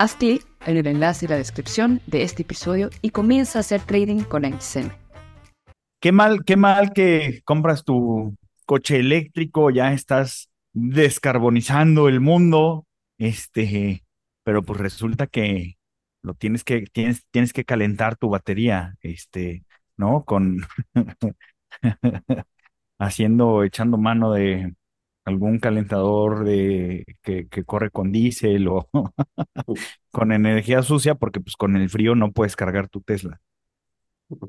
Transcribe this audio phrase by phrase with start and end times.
[0.00, 3.82] Haz clic en el enlace y la descripción de este episodio y comienza a hacer
[3.82, 4.88] trading con XM.
[6.00, 12.86] Qué mal, qué mal que compras tu coche eléctrico, ya estás descarbonizando el mundo,
[13.18, 14.02] este,
[14.42, 15.76] pero pues resulta que
[16.22, 19.64] lo tienes que, tienes, tienes que calentar tu batería, este,
[19.98, 20.24] ¿no?
[20.24, 20.62] Con
[22.98, 24.72] haciendo, echando mano de,
[25.24, 28.88] algún calentador de, que, que corre con diésel o
[30.10, 33.40] con energía sucia, porque pues con el frío no puedes cargar tu Tesla.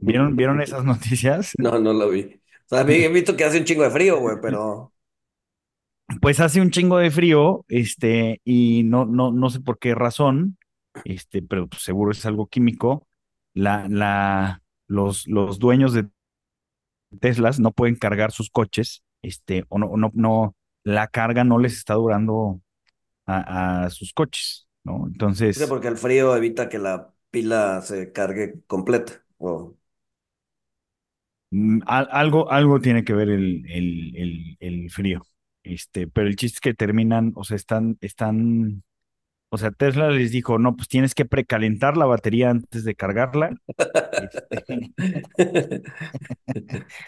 [0.02, 1.54] ¿Vieron, ¿vieron esas noticias?
[1.58, 2.42] No, no lo vi.
[2.66, 4.94] O sea, he visto que hace un chingo de frío, güey, pero...
[6.22, 10.58] Pues hace un chingo de frío, este, y no, no, no sé por qué razón,
[11.06, 13.08] este, pero pues, seguro es algo químico.
[13.54, 16.10] La, la, los, los dueños de
[17.22, 21.74] Teslas no pueden cargar sus coches, este, o no, no, no, la carga no les
[21.74, 22.62] está durando
[23.28, 25.08] a, sus coches, ¿no?
[25.08, 25.58] Entonces...
[25.58, 29.24] Sí, porque el frío evita que la pila se cargue completa.
[31.52, 35.22] Mm, algo, algo tiene que ver el, el, el, frío.
[35.64, 38.84] Este, pero el chiste es que terminan, o sea, están, están,
[39.50, 43.52] o sea, Tesla les dijo, no, pues tienes que precalentar la batería antes de cargarla.
[44.58, 44.94] Este,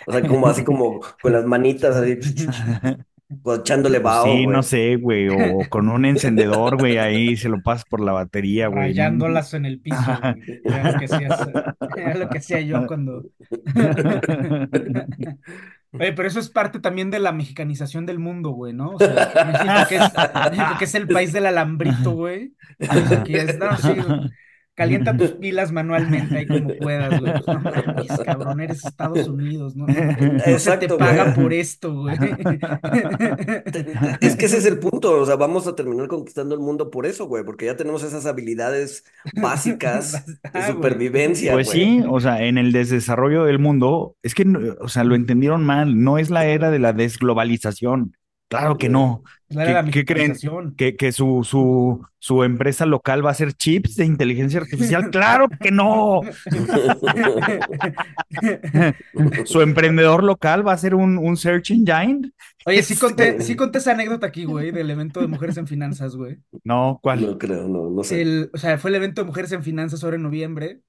[0.07, 2.19] o sea, como así como con las manitas así.
[3.55, 5.35] echándole vaho, Sí, no sé, güey, o
[5.69, 8.89] con un encendedor, güey, ahí se lo pasas por la batería, güey.
[8.89, 10.61] Rayándolas en el piso, güey.
[10.63, 13.25] Era lo que hacía, era lo que hacía yo cuando...
[15.93, 18.95] Oye, pero eso es parte también de la mexicanización del mundo, güey, ¿no?
[18.95, 20.11] O sea, México que es,
[20.51, 22.55] México que es el país del alambrito, güey.
[22.79, 23.93] O sea, que es, no, sí,
[24.75, 27.33] Calienta tus pilas manualmente ahí como puedas, güey.
[27.33, 29.87] Pues, no mames, cabrón, eres Estados Unidos, ¿no?
[29.87, 32.17] Exacto, te paga por esto, güey.
[34.21, 37.05] Es que ese es el punto, o sea, vamos a terminar conquistando el mundo por
[37.05, 39.03] eso, güey, porque ya tenemos esas habilidades
[39.35, 44.45] básicas de supervivencia, Pues sí, o sea, en el desarrollo del mundo, es que,
[44.79, 48.15] o sea, lo entendieron mal, no es la era de la desglobalización.
[48.49, 49.23] Claro que no.
[49.91, 50.35] ¿Qué, creen?
[50.75, 55.09] ¿Que, que su, su, su, empresa local va a hacer chips de inteligencia artificial?
[55.11, 56.21] ¡Claro que no!
[59.45, 62.31] ¿Su emprendedor local va a ser un, un search engine?
[62.65, 66.15] Oye, sí conté, sí conté esa anécdota aquí, güey, del evento de Mujeres en Finanzas,
[66.15, 66.39] güey.
[66.63, 67.21] No, ¿cuál?
[67.21, 68.49] No creo, no, no sé.
[68.53, 70.81] o sea, fue el evento de Mujeres en Finanzas ahora en noviembre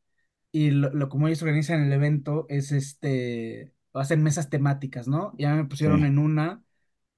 [0.53, 5.35] y lo, lo como ellos organizan el evento es este, hacen mesas temáticas, ¿no?
[5.39, 6.63] Ya me pusieron en una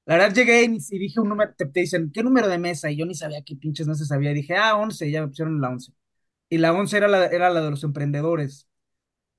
[0.06, 2.88] la verdad llegué y, dije un número, te, dicen, ¿qué número de mesa?
[2.90, 4.30] Y yo ni sabía qué pinches se sabía.
[4.30, 5.92] Y dije, ah, 11, y ya me pusieron la 11.
[6.48, 8.68] Y la 11 era la, era la de los emprendedores.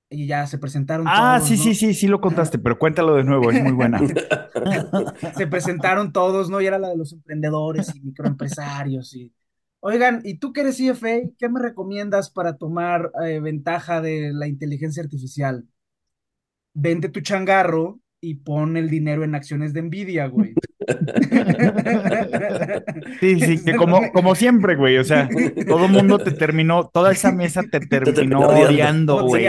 [0.09, 3.51] Y ya se presentaron ah, sí, sí, sí, sí lo contaste, pero cuéntalo de nuevo,
[3.51, 3.99] es muy buena.
[5.37, 6.61] se presentaron todos, ¿no?
[6.61, 9.13] Y era la de los emprendedores y microempresarios.
[9.15, 9.33] Y,
[9.79, 14.47] oigan, ¿y tú que eres CFA, qué me recomiendas para tomar eh, ventaja de la
[14.47, 15.65] inteligencia artificial?
[16.73, 20.53] Vende tu changarro y pon el dinero en acciones de Nvidia, güey.
[23.19, 25.27] Sí, sí, que como, como siempre, güey, o sea,
[25.67, 29.47] todo el mundo te terminó, toda esa mesa te terminó odiando, güey,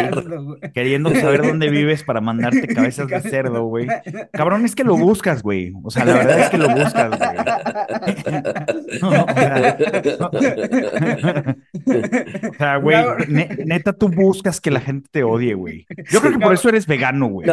[0.74, 3.86] queriendo saber dónde vives para mandarte cabezas de cerdo, güey.
[4.32, 7.36] Cabrón, es que lo buscas, güey, o sea, la verdad es que lo buscas, güey.
[9.02, 11.56] o sea,
[12.82, 12.96] güey,
[13.28, 15.86] neta, tú buscas que la gente te odie, güey.
[16.10, 17.48] Yo creo que por eso eres vegano, güey.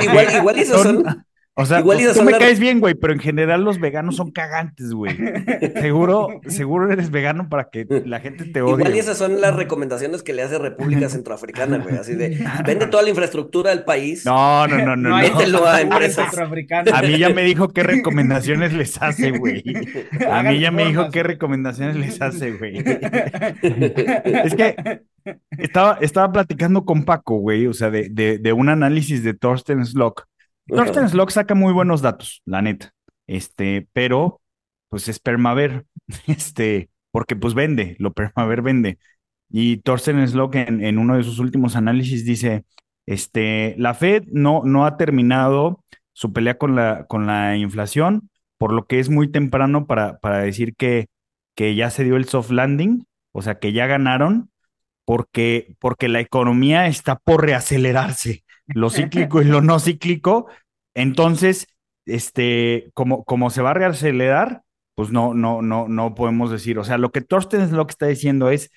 [0.00, 1.25] igual, igual esos son
[1.58, 5.16] o sea, tú me caes bien, güey, pero en general los veganos son cagantes, güey.
[5.80, 8.74] Seguro, seguro eres vegano para que la gente te odie.
[8.74, 11.96] Igual y esas son las recomendaciones que le hace República Centroafricana, güey.
[11.96, 14.26] Así de, vende toda la infraestructura del país.
[14.26, 15.08] No, no, no, no.
[15.48, 15.64] no.
[15.64, 16.28] a empresas.
[16.92, 19.64] A mí ya me dijo qué recomendaciones les hace, güey.
[20.30, 22.82] A mí ya me dijo qué recomendaciones les hace, güey.
[24.44, 25.00] Es que
[25.56, 29.86] estaba, estaba platicando con Paco, güey, o sea, de, de, de un análisis de Thorsten
[29.86, 30.26] Slock
[30.66, 32.92] Thorsten Slock saca muy buenos datos, la neta.
[33.26, 34.40] este, pero
[34.88, 35.86] pues es Permaver,
[36.26, 38.98] este, porque pues vende, lo Permaver vende.
[39.50, 42.64] Y Thorsten Slock en, en uno de sus últimos análisis dice,
[43.06, 48.72] este, la Fed no, no ha terminado su pelea con la, con la inflación, por
[48.72, 51.06] lo que es muy temprano para, para decir que,
[51.54, 54.50] que ya se dio el soft landing, o sea, que ya ganaron,
[55.04, 60.46] porque, porque la economía está por reacelerarse, lo cíclico y lo no cíclico.
[60.94, 61.68] Entonces,
[62.06, 64.62] este, como, como se va a reacelerar,
[64.94, 66.78] pues no, no, no, no podemos decir.
[66.78, 68.70] O sea, lo que Thorsten es lo que está diciendo es,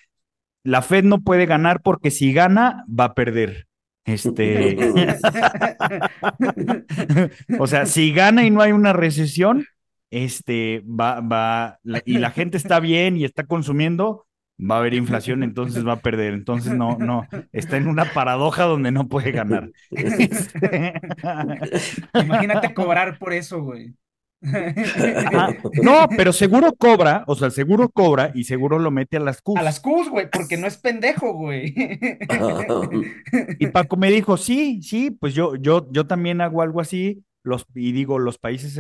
[0.64, 3.68] la Fed no puede ganar porque si gana, va a perder.
[4.06, 4.76] Este,
[7.60, 9.66] o sea, si gana y no hay una recesión,
[10.10, 14.26] este, va, va, y la gente está bien y está consumiendo,
[14.60, 16.34] va a haber inflación, entonces va a perder.
[16.34, 19.70] Entonces no, no, está en una paradoja donde no puede ganar.
[22.14, 23.94] Imagínate cobrar por eso, güey.
[24.42, 25.50] ajá.
[25.84, 29.58] No, pero seguro cobra, o sea, seguro cobra y seguro lo mete a las CUS.
[29.58, 31.74] A las Qs, güey, porque no es pendejo, güey.
[33.60, 37.24] Y Paco me dijo, sí, sí, pues yo, yo, yo también hago algo así.
[37.42, 38.80] Los, y digo, los países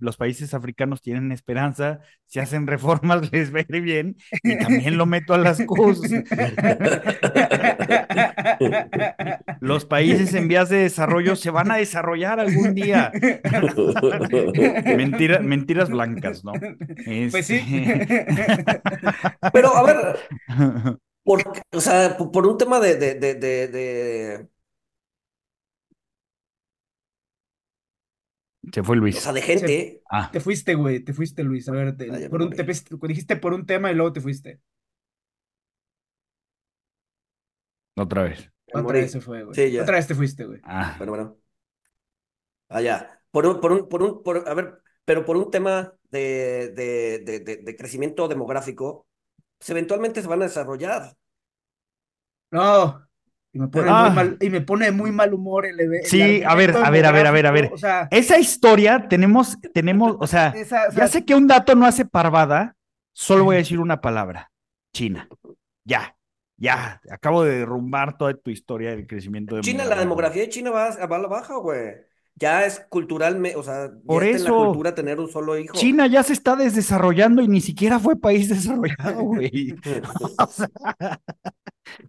[0.00, 4.96] los países africanos tienen esperanza, si hacen reformas les va a ir bien, y también
[4.98, 6.00] lo meto a las CUS.
[9.60, 13.12] Los países en vías de desarrollo se van a desarrollar algún día.
[14.96, 16.52] Mentira, mentiras blancas, ¿no?
[17.30, 17.60] Pues sí.
[19.52, 20.18] Pero a ver,
[21.22, 21.42] por,
[21.72, 24.48] o sea, por, por un tema de, de, de, de,
[28.72, 29.18] Se fue o Luis.
[29.18, 30.02] sea, de gente.
[30.10, 31.68] Ah, Te fuiste, güey, te fuiste, Luis.
[31.68, 32.62] A ver, te- Ah, por un, te
[33.08, 34.60] dijiste por un tema y luego te fuiste.
[37.96, 38.50] otra vez.
[38.72, 39.54] Otra vez se fue, güey.
[39.54, 39.82] Sí, ya.
[39.82, 40.60] Otra vez te fuiste, güey.
[40.64, 41.36] Ah, Bueno, bueno.
[42.68, 43.20] Allá.
[43.30, 47.20] Por un, por un, por un, por, a ver, pero por un tema de, de,
[47.24, 49.06] de, de, de crecimiento demográfico,
[49.58, 51.16] pues eventualmente se van a desarrollar.
[52.52, 53.06] No.
[53.52, 54.04] Y me pone Ah.
[54.06, 56.70] muy mal, y me pone de muy mal humor el, eve- el Sí, a ver,
[56.76, 57.70] a ver, a ver, a ver, a ver.
[57.72, 61.74] O sea, Esa historia tenemos, tenemos, o sea, esa, o ya sé que un dato
[61.74, 62.76] no hace parvada,
[63.12, 64.52] solo voy a decir una palabra,
[64.94, 65.28] China.
[65.84, 66.16] Ya,
[66.56, 70.86] ya, acabo de derrumbar toda tu historia del crecimiento China, la demografía de China va,
[70.86, 71.94] a- va a la baja, güey.
[72.36, 74.64] Ya es culturalmente, o sea, ya Por está en la eso.
[74.66, 75.74] cultura tener un solo hijo.
[75.76, 79.74] China ya se está desdesarrollando y ni siquiera fue país desarrollado, güey.
[80.38, 80.68] O sea,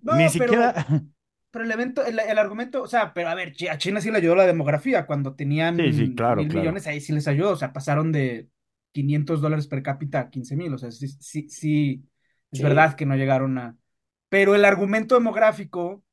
[0.04, 0.86] no, ni pero- siquiera.
[0.88, 1.02] Pero
[1.54, 4.36] el evento, el, el argumento, o sea, pero a ver, a China sí le ayudó
[4.36, 5.06] la demografía.
[5.06, 6.62] Cuando tenían Sí, sí, claro, mil claro.
[6.62, 7.52] millones, ahí sí les ayudó.
[7.52, 8.50] O sea, pasaron de
[8.94, 10.74] 500 dólares per cápita a 15 mil.
[10.74, 12.06] O sea, sí, sí, sí,
[12.52, 12.64] es Sí.
[12.64, 13.78] verdad que no llegaron a.
[14.30, 16.04] Pero el argumento demográfico,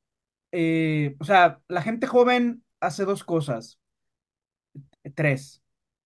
[0.51, 3.79] eh, o sea, la gente joven hace dos cosas.
[5.15, 5.61] Tres.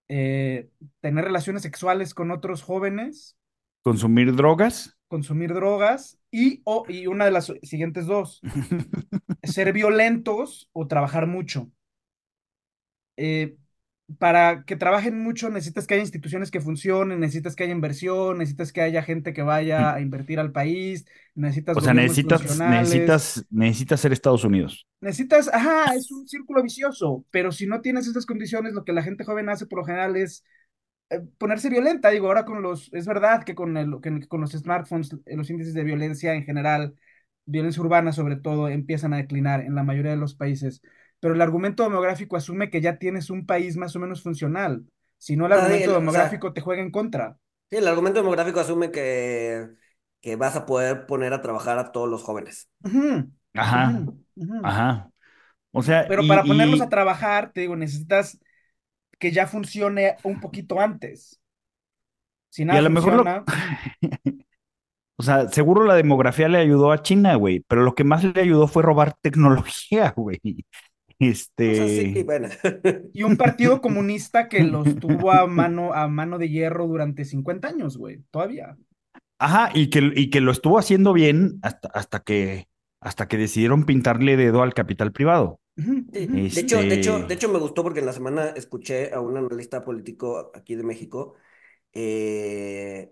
[0.10, 0.70] Eh,
[1.02, 3.38] tener relaciones sexuales con otros jóvenes,
[3.84, 4.96] Consumir drogas.
[5.08, 8.42] consumir drogas y, o, y una de las siguientes dos
[9.44, 11.70] ser violentos o trabajar mucho.
[13.18, 13.56] Eh,
[14.20, 18.74] para que trabajen mucho necesitas que haya instituciones que funcionen, necesitas que haya inversión, necesitas
[18.74, 24.00] que haya gente que vaya a invertir al país, necesitas O sea, necesitas, necesitas, necesitas
[24.02, 24.86] ser Estados Unidos.
[25.02, 29.04] Necesitas, ajá, es un círculo vicioso, pero si no tienes estas condiciones, lo que la
[29.04, 30.44] gente joven hace por lo general es
[31.38, 32.10] ponerse violenta.
[32.10, 35.50] Digo, ahora con los, es verdad que con el, que con los smartphones, eh, los
[35.50, 36.96] índices de violencia en general,
[37.46, 40.82] violencia urbana sobre todo, empiezan a declinar en la mayoría de los países.
[41.20, 44.86] Pero el argumento demográfico asume que ya tienes un país más o menos funcional.
[45.18, 47.38] Si no, el Ah, argumento el- o sea- demográfico te juega en contra.
[47.70, 49.68] Sí, el argumento demográfico asume que,
[50.22, 52.70] que vas a poder poner a trabajar a todos los jóvenes.
[53.54, 54.06] Ajá,
[54.62, 55.12] ajá.
[55.72, 58.40] O sea, Pero y- para ponerlos y- a trabajar, te digo, necesitas
[59.24, 61.40] que ya funcione un poquito antes.
[62.50, 63.46] Si Y nada a lo mejor lo- funciona,
[65.16, 68.42] O sea, seguro la demografía le ayudó a China, güey, pero lo que más le
[68.42, 70.42] ayudó fue robar tecnología, güey.
[71.20, 71.72] Este.
[71.72, 72.50] O sea, sí, bueno.
[73.14, 77.70] y un partido comunista que los tuvo a mano, a mano de hierro durante 50
[77.70, 78.76] años, güey, todavía.
[79.40, 82.68] Ajá, y que, y que lo estuvo haciendo bien hasta, hasta que,
[83.00, 85.62] hasta que decidieron pintarle dedo al capital privado.
[85.76, 89.20] De hecho, de hecho, Este- de hecho me gustó porque en la semana escuché a
[89.20, 91.36] un analista político aquí de México
[91.94, 93.12] eh,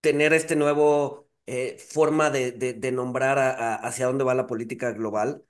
[0.00, 4.46] tener este nuevo eh, forma de, de- de nombrar a- a- hacia dónde va la
[4.48, 5.44] política global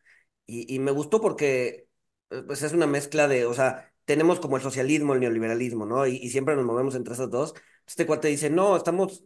[0.46, 1.88] y, y me gustó porque
[2.30, 6.06] eh, pues es una mezcla de, o sea, tenemos como el socialismo, el neoliberalismo, ¿no?
[6.06, 7.54] Y, y siempre nos movemos entre esos dos.
[7.86, 9.24] Este cuate dice, no, estamos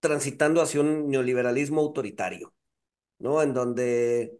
[0.00, 2.54] transitando hacia un neoliberalismo autoritario.
[3.18, 3.42] ¿no?
[3.42, 4.38] En donde,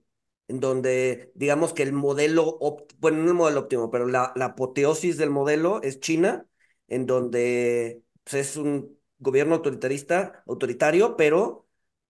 [0.50, 2.58] en donde digamos que el modelo,
[2.98, 6.46] bueno, no el modelo óptimo, pero la, la apoteosis del modelo es China,
[6.88, 11.68] en donde pues, es un gobierno autoritarista, autoritario, pero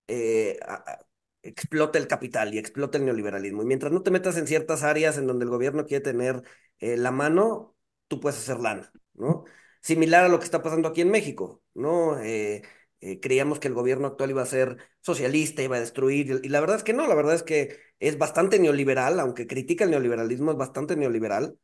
[0.09, 0.59] eh,
[1.43, 3.63] explota el capital y explota el neoliberalismo.
[3.63, 6.43] Y mientras no te metas en ciertas áreas en donde el gobierno quiere tener
[6.79, 7.77] eh, la mano,
[8.09, 9.45] tú puedes hacer lana, ¿no?
[9.83, 12.19] Similar a lo que está pasando aquí en México, ¿no?
[12.21, 12.63] Eh,
[13.01, 16.61] eh, creíamos que el gobierno actual iba a ser socialista, iba a destruir, y la
[16.61, 20.51] verdad es que no, la verdad es que es bastante neoliberal, aunque critica el neoliberalismo,
[20.53, 21.57] es bastante neoliberal,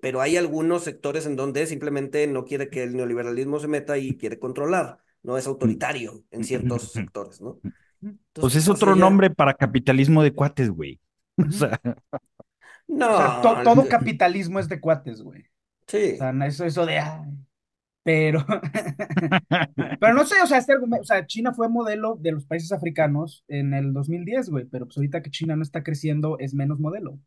[0.00, 4.16] pero hay algunos sectores en donde simplemente no quiere que el neoliberalismo se meta y
[4.16, 5.36] quiere controlar, ¿no?
[5.36, 7.58] Es autoritario en ciertos sectores, ¿no?
[8.32, 11.00] pues es otro nombre para capitalismo de cuates, güey.
[11.38, 11.80] O sea.
[12.88, 13.40] No.
[13.62, 15.44] todo capitalismo es de cuates, güey.
[15.86, 16.14] Sí.
[16.14, 17.00] O sea, no eso, eso de.
[18.08, 18.42] Pero.
[20.00, 22.72] pero no sé, o sea, este argumento, o sea, China fue modelo de los países
[22.72, 24.64] africanos en el 2010, güey.
[24.64, 27.10] Pero pues ahorita que China no está creciendo, es menos modelo.
[27.12, 27.20] O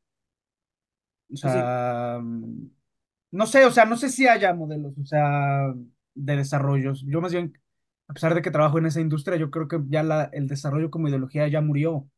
[1.30, 2.20] pues sea.
[3.32, 5.72] No sé, o sea, no sé si haya modelos, o sea,
[6.16, 7.06] de desarrollos.
[7.08, 7.54] Yo más bien
[8.08, 10.90] a pesar de que trabajo en esa industria, yo creo que ya la, el desarrollo
[10.90, 12.10] como ideología ya murió,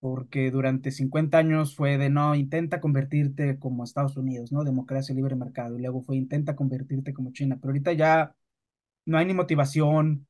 [0.00, 4.64] porque durante 50 años fue de no, intenta convertirte como Estados Unidos, ¿no?
[4.64, 8.34] Democracia, libre mercado, y luego fue intenta convertirte como China, pero ahorita ya
[9.06, 10.26] no hay ni motivación,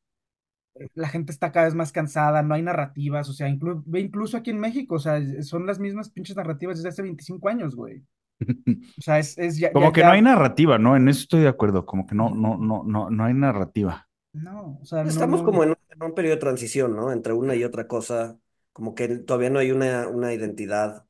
[0.75, 4.51] eh, la gente está cada vez más cansada, no hay narrativas, o sea, incluso aquí
[4.51, 8.03] en México, o sea, son las mismas pinches narrativas desde hace 25 años, güey.
[8.99, 10.97] O sea, es, ya, como que no hay narrativa, ¿no?
[10.97, 14.09] En eso estoy de acuerdo, como que no, no, no, no, no hay narrativa.
[14.33, 17.11] No, o sea, Estamos como en un, periodo de transición, ¿no?
[17.11, 18.37] Entre una y otra cosa,
[18.77, 21.07] como que todavía no hay una, una identidad,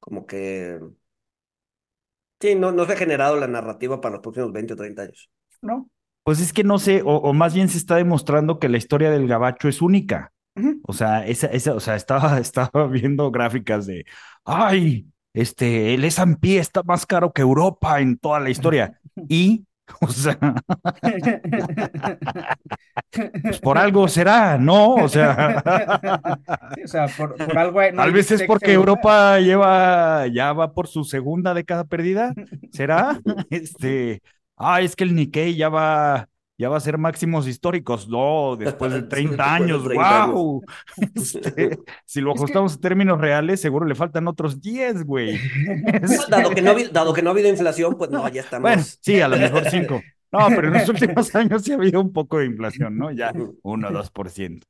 [0.00, 0.80] como que...
[2.40, 5.30] Sí, no, no se ha generado la narrativa para los próximos 20 o 30 años.
[5.62, 5.88] No.
[6.24, 9.28] Pues es que no sé, o, más bien se está demostrando que la historia del
[9.28, 10.32] gabacho es única.
[10.82, 14.04] O sea, esa, esa, o sea, estaba, estaba viendo gráficas de,
[14.44, 19.00] ay, este, el S&P está más caro que Europa en toda la historia.
[19.28, 19.64] Y
[20.00, 20.38] O sea,
[23.42, 24.94] pues por algo será, ¿no?
[24.94, 25.62] O sea,
[26.82, 27.80] o sea por, algo.
[27.94, 32.34] Tal vez es porque Europa lleva, ya va por su segunda década perdida,
[32.72, 33.20] ¿será?
[33.50, 34.22] Este,
[34.56, 38.92] ah, es que el Nikkei ya va, ya va a ser máximos históricos, no, después
[38.92, 40.62] de 30 años, wow.
[41.14, 45.38] Este, si lo ajustamos en términos reales, seguro le faltan otros 10, güey.
[46.28, 48.62] Dado que, no ha, dado que no ha habido inflación, pues no, ya estamos.
[48.62, 50.02] Bueno, sí, a lo mejor 5.
[50.32, 53.12] No, pero en los últimos años sí ha habido un poco de inflación, ¿no?
[53.12, 54.62] Ya 1 o 2%.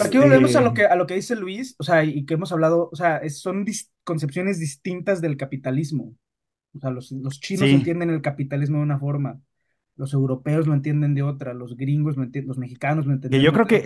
[0.00, 2.50] Aquí volvemos a lo, que, a lo que dice Luis, o sea, y que hemos
[2.50, 3.64] hablado, o sea, son
[4.02, 6.14] concepciones distintas del capitalismo.
[6.74, 9.40] O sea, los, los chinos entienden el capitalismo de una forma,
[9.98, 13.42] los europeos lo entienden de otra, los gringos lo entienden, los mexicanos lo entienden.
[13.42, 13.84] Yo creo que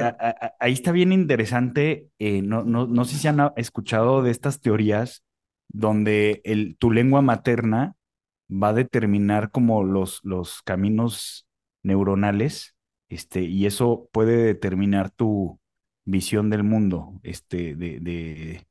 [0.61, 5.25] ahí está bien interesante, eh, no, no, no sé si han escuchado de estas teorías
[5.69, 7.97] donde el, tu lengua materna
[8.51, 11.49] va a determinar como los, los caminos
[11.83, 12.77] neuronales,
[13.09, 15.61] este, y eso puede determinar tu
[16.05, 18.67] visión del mundo, este, de, de,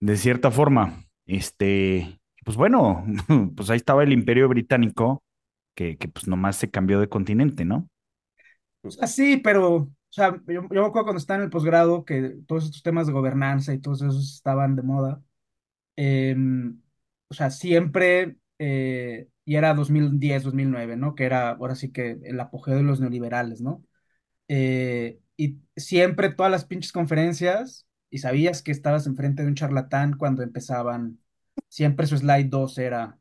[0.00, 1.04] de cierta forma.
[1.26, 3.04] Este, pues bueno,
[3.56, 5.22] pues ahí estaba el imperio británico
[5.74, 7.88] que, que pues nomás se cambió de continente, ¿no?
[9.06, 12.82] sí, pero, o sea, yo, me acuerdo cuando estaba en el posgrado que todos estos
[12.82, 15.22] temas de gobernanza y todos esos estaban de moda.
[15.96, 16.80] Em,
[17.28, 21.14] o sea, siempre, eh, y era 2010, 2009, ¿no?
[21.14, 23.84] Que era ahora sí que el apogeo de los neoliberales, ¿no?
[24.48, 30.16] Eh, y siempre todas las pinches conferencias, y sabías que estabas enfrente de un charlatán
[30.16, 31.20] cuando empezaban,
[31.68, 33.18] siempre su slide 2 era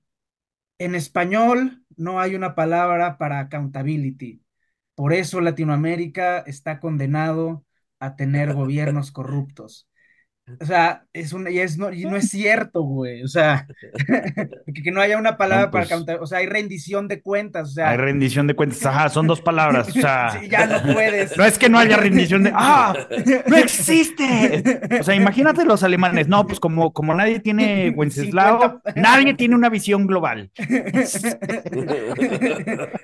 [0.84, 4.44] en español no hay una palabra para accountability.
[4.96, 7.66] Por eso Latinoamérica está condenado
[8.00, 9.90] a tener gobiernos corruptos.
[10.60, 13.24] O sea, es una, y, es, no, y no es cierto, güey.
[13.24, 13.66] O sea,
[14.84, 17.70] que, no haya una palabra para pues O sea, hay rendición de cuentas.
[17.70, 18.86] O sea, hay rendición de cuentas.
[18.86, 19.88] Ajá, son dos palabras.
[19.88, 21.38] O sea, ya no puedes.
[21.38, 22.52] No es que no haya rendición de.
[22.54, 22.94] ¡Ah!
[23.48, 24.90] ¡No existe!
[25.00, 26.28] O sea, imagínate los alemanes.
[26.28, 30.52] No, pues como, como nadie tiene Wenceslao, nadie tiene una visión global.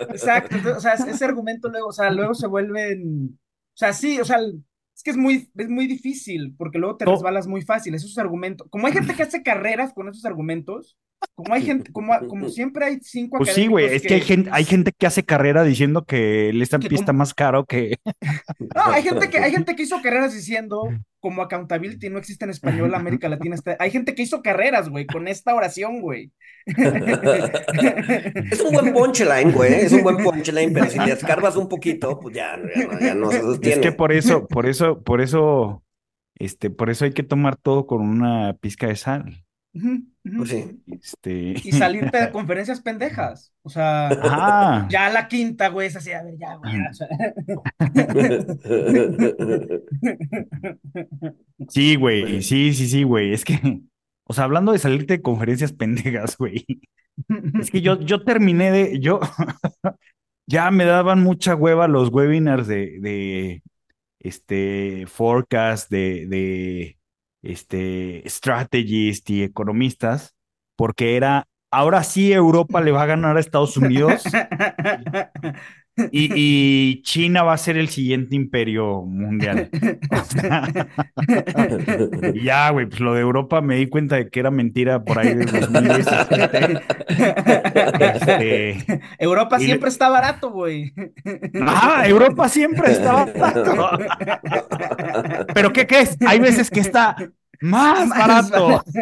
[0.10, 0.58] Exacto.
[0.75, 3.39] O sea, ese argumento luego, o sea, luego se vuelven.
[3.74, 4.39] O sea, sí, o sea,
[4.99, 7.95] es que es muy, es muy difícil, porque luego te resbalas muy fácil.
[7.95, 10.97] Esos argumentos, como hay gente que hace carreras con esos argumentos,
[11.35, 14.49] como hay gente, como, como siempre hay cinco Pues sí, güey, es que, hay, gente,
[14.51, 17.97] hay gente que hace carrera diciendo que el estampista está más caro que.
[18.75, 20.89] No, hay gente que, hay gente que hizo carreras diciendo
[21.19, 23.75] como accountability no existe en español, América Latina está.
[23.79, 26.31] Hay gente que hizo carreras, güey, con esta oración, güey.
[28.51, 29.73] Es un buen punchline, güey.
[29.73, 32.57] Es un buen punchline, pero si le escarbas un poquito, pues ya,
[33.01, 33.75] ya, no, se sostiene.
[33.75, 35.83] Es que por eso, por eso, por eso,
[36.35, 39.45] este, por eso hay que tomar todo con una pizca de sal.
[39.71, 40.81] Pues sí.
[40.88, 41.53] Este...
[41.63, 43.53] Y salirte de conferencias pendejas.
[43.61, 46.93] O sea, Ah, ya la quinta, güey, es así, a ver, ya, güey, ya, o
[46.93, 47.07] sea.
[51.69, 53.33] sí, güey, sí, sí, sí, güey.
[53.33, 53.81] Es que,
[54.25, 56.65] o sea, hablando de salirte de conferencias pendejas, güey.
[57.59, 59.19] Es que yo, yo terminé de, yo,
[60.47, 63.63] ya me daban mucha hueva los webinars de, de
[64.19, 66.98] este, forecast, de, de,
[67.41, 70.36] este, strategist y economistas,
[70.75, 74.24] porque era, ahora sí Europa le va a ganar a Estados Unidos
[76.11, 79.69] y, y China va a ser el siguiente imperio mundial.
[80.11, 80.67] O sea,
[82.33, 85.19] y ya, güey, pues lo de Europa me di cuenta de que era mentira por
[85.19, 86.81] ahí del 2017.
[87.99, 90.93] Este, Europa le- siempre está barato, güey.
[91.61, 93.89] Ah, Europa siempre está barato.
[95.53, 96.17] Pero ¿qué crees?
[96.25, 97.15] Hay veces que está
[97.61, 98.83] más barato.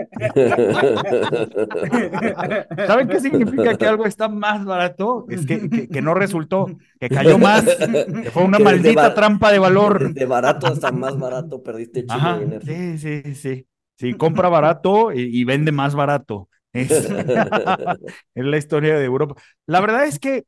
[2.86, 5.26] ¿Saben qué significa que algo está más barato?
[5.30, 6.68] Es que, que, que no resultó,
[7.00, 7.66] que cayó más,
[8.22, 10.14] que fue una Que maldita trampa de valor.
[10.14, 12.62] De barato hasta más barato, perdiste chido Ajá, dinero.
[12.66, 13.68] sí, sí, sí.
[14.00, 16.50] Sí, compra barato y, y vende más barato.
[16.72, 16.92] Es,
[18.36, 19.42] es la historia de Europa.
[19.66, 20.46] La verdad es que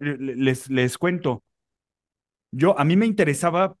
[0.00, 1.42] les, les cuento,
[2.50, 3.74] yo a mí me interesaba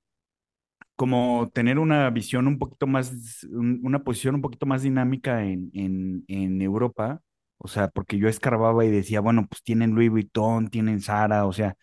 [1.00, 5.70] como tener una visión un poquito más, un- una posición un poquito más dinámica en,
[5.74, 7.22] en, en Europa,
[7.58, 11.52] o sea, porque yo escarbaba y decía, bueno, pues tienen Louis Vuitton, tienen Zara, o
[11.52, 11.76] sea,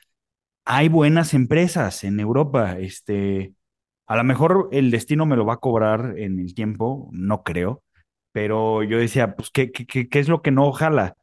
[0.66, 3.54] hay buenas empresas en Europa, este,
[4.08, 7.84] a lo mejor el destino me lo va a cobrar en el tiempo, no creo,
[8.34, 11.16] pero yo decía, pues, ¿qué, qué, qué, qué es lo que no jala?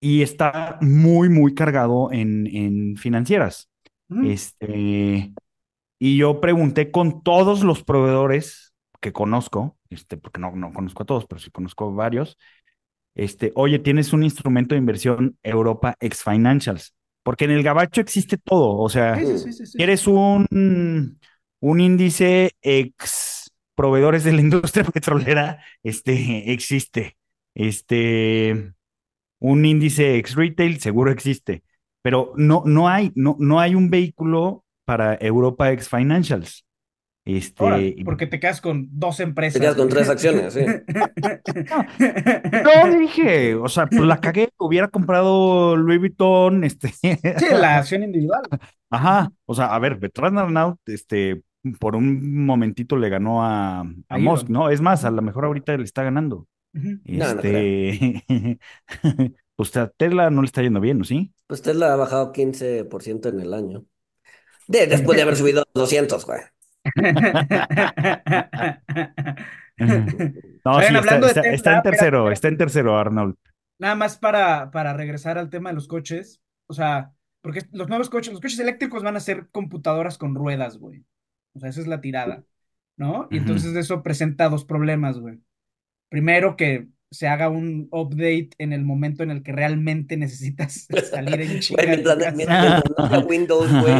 [0.00, 3.68] Y está muy, muy cargado en, en financieras.
[4.10, 4.30] Ujú.
[4.30, 5.32] Este,
[5.98, 11.06] y yo pregunté con todos los proveedores que conozco, este, porque no, no conozco a
[11.06, 12.38] todos, pero sí conozco varios.
[13.14, 18.36] Este, oye, tienes un instrumento de inversión Europa ex Financials, porque en el gabacho existe
[18.38, 20.46] todo, o sea, Sí, quieres un,
[21.60, 27.16] un índice ex proveedores de la industria petrolera, este, existe.
[27.54, 28.72] Este,
[29.40, 31.64] un índice ex retail seguro existe,
[32.02, 36.64] pero no, no hay, no, no hay un vehículo para Europa ex Financials.
[37.26, 39.54] Este, Ahora, porque te quedas con dos empresas.
[39.54, 40.60] Te quedas con tres acciones, sí.
[42.64, 48.02] no dije, o sea, pues la cagué, hubiera comprado Louis Vuitton, este, Sí, la acción
[48.04, 48.42] individual.
[48.90, 51.42] ajá, o sea, a ver, Bertrand Arnault, este,
[51.80, 54.50] por un momentito le ganó a, a A Musk, Elon.
[54.50, 54.70] ¿no?
[54.70, 56.46] Es más, a lo mejor ahorita le está ganando.
[56.74, 57.00] Ujú.
[57.06, 58.22] No, no Este,
[59.56, 61.04] pues a Tesla no le está yendo bien, ¿no?
[61.04, 61.32] ¿Sí?
[61.48, 63.84] Pues Tesla ha bajado 15% en el año.
[64.68, 66.40] De, después de haber subido 200, güey.
[69.78, 73.36] No, Oigan, sí, está, hablando de está- Tesla, está en tercero, está en tercero, Arnold.
[73.78, 76.40] Nada más para, para regresar al tema de los coches.
[76.66, 80.78] O sea, porque los nuevos coches, los coches eléctricos van a ser computadoras con ruedas,
[80.78, 81.04] güey.
[81.54, 82.42] O sea, esa es la tirada,
[82.96, 83.28] ¿no?
[83.30, 85.38] Y entonces eso presenta dos problemas, güey.
[86.08, 91.40] Primero, que se haga un update en el momento en el que realmente necesitas salir
[91.40, 93.94] en Güey, tu mientras, no Windows, güey.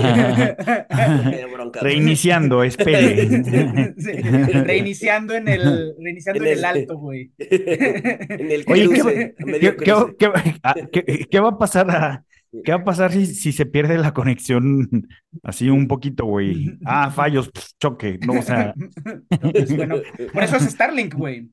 [1.81, 3.27] Reiniciando, espere.
[3.99, 7.31] Sí, reiniciando en el, reiniciando en En el el- alto, güey.
[7.39, 10.17] En el Oye, ¿qué, cruce, a qué- medio qué- cruce.
[10.19, 12.25] qué- ah, qué- qué va a pasar a-
[12.65, 14.89] ¿Qué va a pasar si, si se pierde la conexión
[15.43, 16.79] así un poquito, güey?
[16.87, 18.73] Ah, fallos, choque, no, o sea,
[19.31, 19.97] Entonces, bueno,
[20.33, 21.51] por eso es Starlink, güey.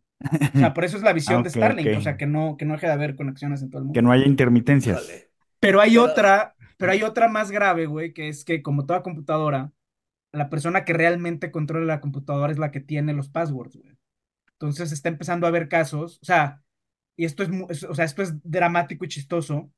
[0.56, 1.98] O sea, por eso es la visión Ah, de Starlink, ok.
[1.98, 3.94] o sea, que no, que no deje de haber conexiones en todo el mundo.
[3.94, 5.18] que no haya intermitencias.
[5.60, 9.72] Pero hay otra, pero hay otra más grave, güey, que es que como toda computadora,
[10.32, 13.98] la persona que realmente controla la computadora es la que tiene los passwords, güey.
[14.54, 16.64] Entonces está empezando a haber casos, o sea,
[17.18, 19.72] y esto es, o sea, esto es dramático y chistoso,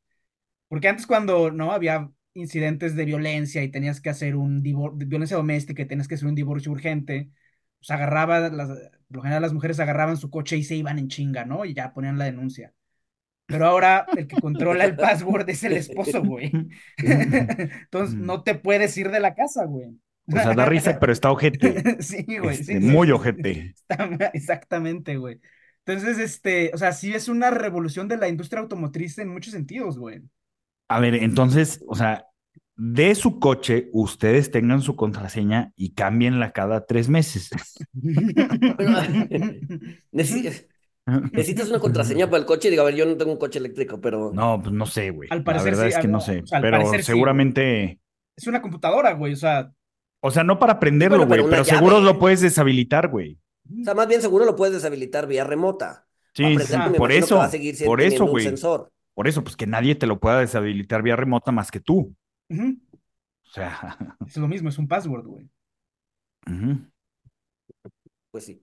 [0.67, 1.71] porque antes cuando, ¿no?
[1.73, 6.15] Había incidentes de violencia y tenías que hacer un divorcio, violencia doméstica y tenías que
[6.15, 7.31] hacer un divorcio urgente,
[7.79, 8.69] pues agarraba, las,
[9.07, 11.65] por lo general las mujeres agarraban su coche y se iban en chinga, ¿no?
[11.65, 12.73] Y ya ponían la denuncia.
[13.47, 16.51] Pero ahora el que controla el password es el esposo, güey.
[16.97, 19.99] Entonces no te puedes ir de la casa, güey.
[20.27, 21.83] O sea, da risa, pero está ojete.
[22.01, 23.13] Sí, güey, Este, sí, muy sí.
[23.13, 23.75] ojete.
[23.89, 25.39] Está- Exactamente, güey.
[25.85, 29.99] Entonces, este, o sea, sí es una revolución de la industria automotriz en muchos sentidos,
[29.99, 30.23] güey.
[30.87, 32.27] A ver, entonces, o sea,
[32.77, 37.49] de su coche, ustedes tengan su contraseña y cámbienla cada tres meses.
[40.11, 40.67] Necesi-
[41.31, 42.69] Necesitas una contraseña para el coche.
[42.69, 44.31] Digo, a ver, yo no tengo un coche eléctrico, pero.
[44.33, 45.29] No, pues no sé, güey.
[45.31, 47.03] Al La parecer verdad sí, es que no no, sé, o sea, al pero sí,
[47.03, 47.99] seguramente,
[48.35, 49.71] Es una computadora, güey, o sea,
[50.21, 53.38] o sea, no para prenderlo, Bueno, güey, pero pero, seguro lo puedes deshabilitar, güey.
[53.81, 56.07] O sea, más bien seguro lo puedes deshabilitar vía remota.
[56.33, 58.43] Sí, prender, sí, me por que va a eso, seguir siendo- por eso, güey.
[58.43, 58.91] sensor.
[59.13, 62.15] Por eso, pues que nadie te lo pueda deshabilitar vía remota más que tú.
[62.49, 62.79] Ujú.
[63.47, 65.49] O sea, Es lo mismo, es un password, güey.
[66.47, 66.86] ujú.
[68.31, 68.62] Pues sí.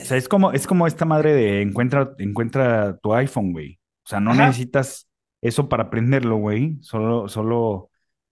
[0.00, 3.78] O sea, es como, es como esta madre de encuentra, encuentra tu iPhone, güey.
[4.04, 4.34] O sea, no Ajá.
[4.34, 5.08] necesitas
[5.40, 6.78] eso para prenderlo, güey.
[6.82, 7.90] Solo, solo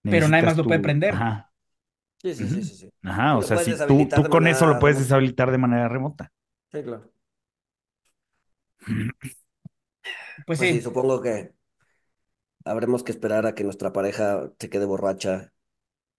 [0.08, 1.14] Pero nadie más lo puede prender.
[1.14, 1.50] Ajá,
[2.22, 2.90] Sí, sí, sí, sí, sí.
[3.04, 3.36] ajá.
[3.38, 6.32] O sea, si tú, tú con eso lo puedes deshabilitar de manera remota.
[6.72, 7.10] Sí, claro.
[10.46, 10.82] Pues Pues sí, sí.
[10.82, 11.53] supongo que
[12.64, 15.52] habremos que esperar a que nuestra pareja se quede borracha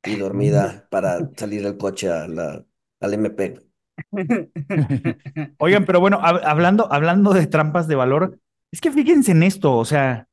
[0.03, 2.65] y dormida para salir del coche a la,
[3.01, 3.61] al MP.
[5.57, 8.39] Oigan, pero bueno, hab- hablando, hablando de trampas de valor,
[8.71, 10.27] es que fíjense en esto, o sea,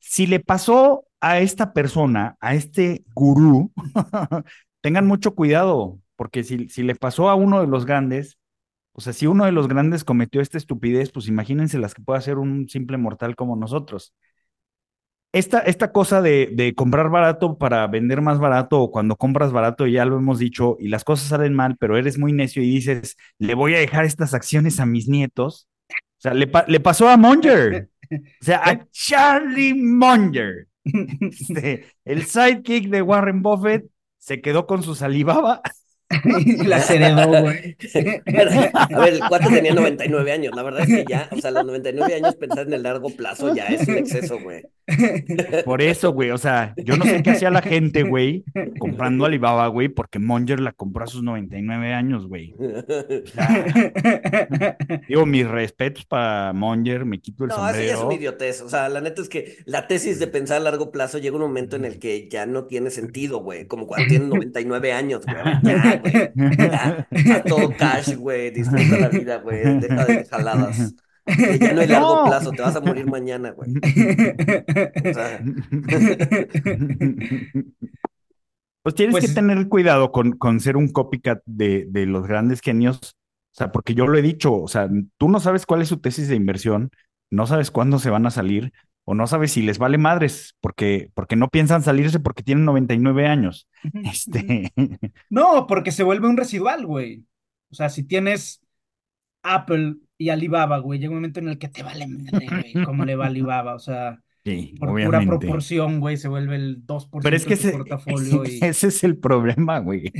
[0.00, 3.72] si le pasó a esta persona, a este gurú,
[4.82, 8.38] tengan mucho cuidado, porque si, si le pasó a uno de los grandes,
[8.92, 12.18] o sea, si uno de los grandes cometió esta estupidez, pues imagínense las que puede
[12.20, 14.14] hacer un simple mortal como nosotros.
[15.32, 19.86] Esta, esta cosa de, de comprar barato para vender más barato, o cuando compras barato,
[19.86, 23.16] ya lo hemos dicho, y las cosas salen mal, pero eres muy necio y dices,
[23.38, 25.68] le voy a dejar estas acciones a mis nietos.
[26.18, 27.88] O sea, le, pa- le pasó a Monger.
[28.12, 33.86] O sea, a Charlie Munger, este, el sidekick de Warren Buffett,
[34.18, 35.62] se quedó con su salivaba.
[36.46, 37.76] Y las heredó, güey.
[38.24, 40.54] Pero, a ver, el cuate tenía 99 años.
[40.54, 43.54] La verdad es que ya, o sea, los 99 años pensar en el largo plazo
[43.54, 44.62] ya es un exceso, güey.
[45.64, 48.44] Por eso, güey, o sea, yo no sé qué hacía la gente, güey,
[48.78, 52.54] comprando Alibaba, güey, porque Munger la compró a sus 99 años, güey.
[55.08, 58.06] Digo, mis respetos para Munger, me quito el No, eso ya es sombrero.
[58.06, 58.60] una idiotez.
[58.62, 61.42] O sea, la neta es que la tesis de pensar a largo plazo llega un
[61.42, 63.66] momento en el que ya no tiene sentido, güey.
[63.66, 65.36] Como cuando tienes 99 años, güey.
[65.62, 66.32] Ya, güey.
[67.32, 68.50] Haz todo cash, güey.
[68.50, 69.80] Disfruta la vida, güey.
[69.80, 70.94] Deja de jaladas.
[71.24, 72.24] Que ya no hay largo No.
[72.30, 73.70] plazo, te vas a morir mañana, güey.
[73.76, 75.40] O sea,
[78.82, 82.60] Pues tienes Pues- que tener cuidado con, con ser un copycat de, de los grandes
[82.60, 83.16] genios.
[83.54, 84.88] O sea, porque yo lo he dicho, o sea,
[85.18, 86.90] tú no sabes cuál es su tesis de inversión,
[87.30, 88.72] no sabes cuándo se van a salir,
[89.04, 93.26] o no sabes si les vale madres, porque, porque no piensan salirse porque tienen 99
[93.26, 93.68] años.
[94.04, 94.72] Este,
[95.30, 97.24] No, porque se vuelve un residual, güey.
[97.70, 98.62] O sea, si tienes
[99.42, 103.04] Apple y Alibaba, güey, llega un momento en el que te vale madre, güey, cómo
[103.04, 103.74] le va Alibaba.
[103.74, 107.60] O sea, sí, por pura proporción, güey, se vuelve el 2% Pero es que de
[107.60, 108.58] tu ese, portafolio y...
[108.62, 110.12] ese es el problema, güey.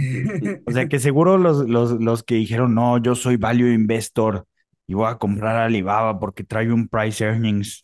[0.66, 4.44] O sea, que seguro los, los, los que dijeron, no, yo soy value investor
[4.88, 7.80] y voy a comprar Alibaba porque trae un price earnings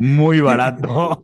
[0.00, 1.22] muy barato.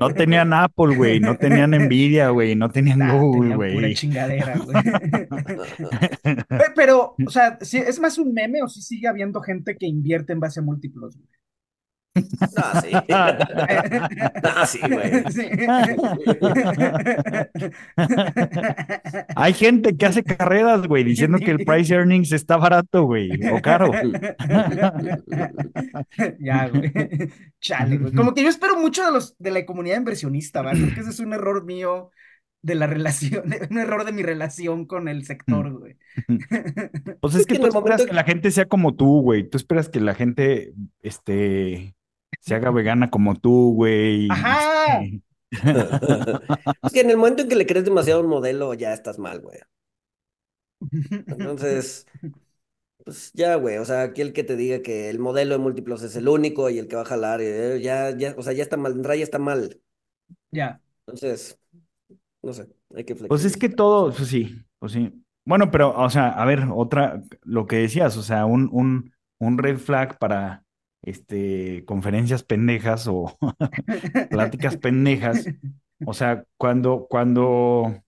[0.00, 3.94] No tenían Apple, güey, no tenían Nvidia, güey, no tenían Nah, Google, pura güey.
[3.94, 4.76] chingadera, güey.
[6.48, 9.86] Pe- Pero, o sea, ¿sí- ¿es más un meme o sí sigue habiendo gente que
[9.86, 11.28] invierte en base a múltiplos, güey?
[12.14, 12.92] No, sí.
[14.42, 15.24] No, sí, güey.
[15.30, 15.48] Sí.
[19.36, 23.60] Hay gente que hace carreras, güey, diciendo que el price earnings está barato, güey, o
[23.60, 23.90] caro.
[26.40, 26.92] Ya, güey.
[27.60, 28.12] Chale, güey.
[28.12, 30.72] Como que yo espero mucho de los de la comunidad inversionista, ¿va?
[30.72, 32.10] Creo que ese es un error mío
[32.62, 35.96] de la relación, un error de mi relación con el sector, güey.
[37.20, 39.48] Pues es Es que que tú esperas momento que la gente sea como tú, güey.
[39.48, 41.94] Tú esperas que la gente, este,
[42.40, 44.28] se haga vegana como tú, güey.
[44.28, 45.10] Ajá.
[46.84, 49.18] Es que en el momento en que le crees demasiado a un modelo, ya estás
[49.18, 49.58] mal, güey.
[51.26, 52.06] Entonces,
[53.04, 53.78] pues ya, güey.
[53.78, 56.70] O sea, aquí el que te diga que el modelo de múltiplos es el único
[56.70, 59.04] y el que va a jalar, eh, ya, ya, o sea, ya está mal, en
[59.04, 59.80] raya está mal.
[60.52, 60.80] Ya.
[61.06, 61.58] Entonces,
[62.42, 63.68] no sé, hay que Pues es que flexibilizar.
[63.68, 65.24] todo, pues sí, pues sí.
[65.44, 69.58] Bueno, pero, o sea, a ver, otra, lo que decías, o sea, un, un, un
[69.58, 70.64] red flag para,
[71.02, 73.36] este, conferencias pendejas o
[74.30, 75.46] pláticas pendejas.
[76.06, 78.04] O sea, cuando, cuando,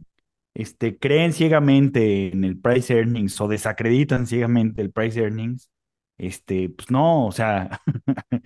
[0.55, 5.71] este, creen ciegamente en el price earnings o desacreditan ciegamente el price earnings,
[6.17, 7.81] este, pues no, o sea,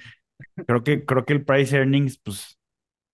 [0.66, 2.59] creo que, creo que el price earnings, pues,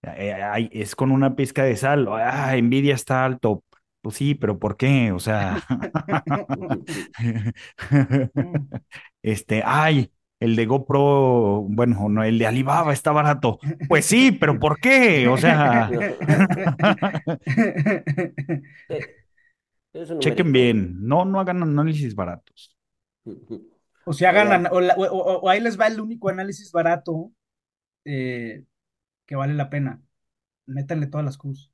[0.02, 2.08] eh, es con una pizca de sal.
[2.08, 3.64] Ah, Nvidia está alto.
[4.02, 5.12] Pues sí, pero ¿por qué?
[5.12, 5.62] O sea,
[9.22, 13.58] este, ay, el de GoPro, bueno, no, el de Alibaba está barato.
[13.88, 15.28] Pues sí, pero ¿por qué?
[15.28, 15.90] O sea,
[20.10, 22.76] un chequen bien, no, no hagan análisis baratos.
[24.04, 24.54] O sea, hagan, Ya.
[24.56, 27.32] ana- o, la- o- o- o ahí les va el único análisis barato
[28.04, 28.64] eh,
[29.26, 30.02] que vale la pena.
[30.66, 31.72] Métanle todas las Qs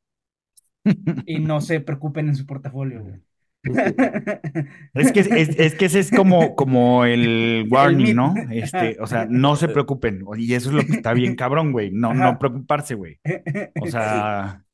[1.27, 3.23] y no se preocupen en su portafolio, güey.
[4.95, 8.15] Es que, es, es que ese es como, como el warning.
[8.15, 8.35] ¿no?
[8.51, 10.25] Este, o sea, no se preocupen.
[10.37, 11.91] Y eso es lo que está bien cabrón, güey.
[11.93, 13.21] No, no preocuparse, güey.
[13.79, 14.65] O sea,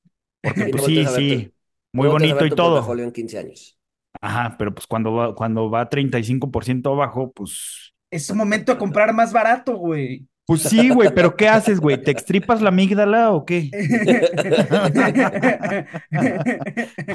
[0.43, 1.53] porque pues sí, a sí,
[1.93, 2.95] tu- muy a bonito y todo.
[3.05, 3.79] en 15 años.
[4.21, 9.33] Ajá, pero pues cuando va, cuando va 35% abajo, pues, Es momento de comprar más
[9.33, 10.27] barato, güey.
[10.47, 12.03] Pues sí, güey, pero ¿qué haces, güey?
[12.03, 13.71] ¿Te extripas la amígdala o qué?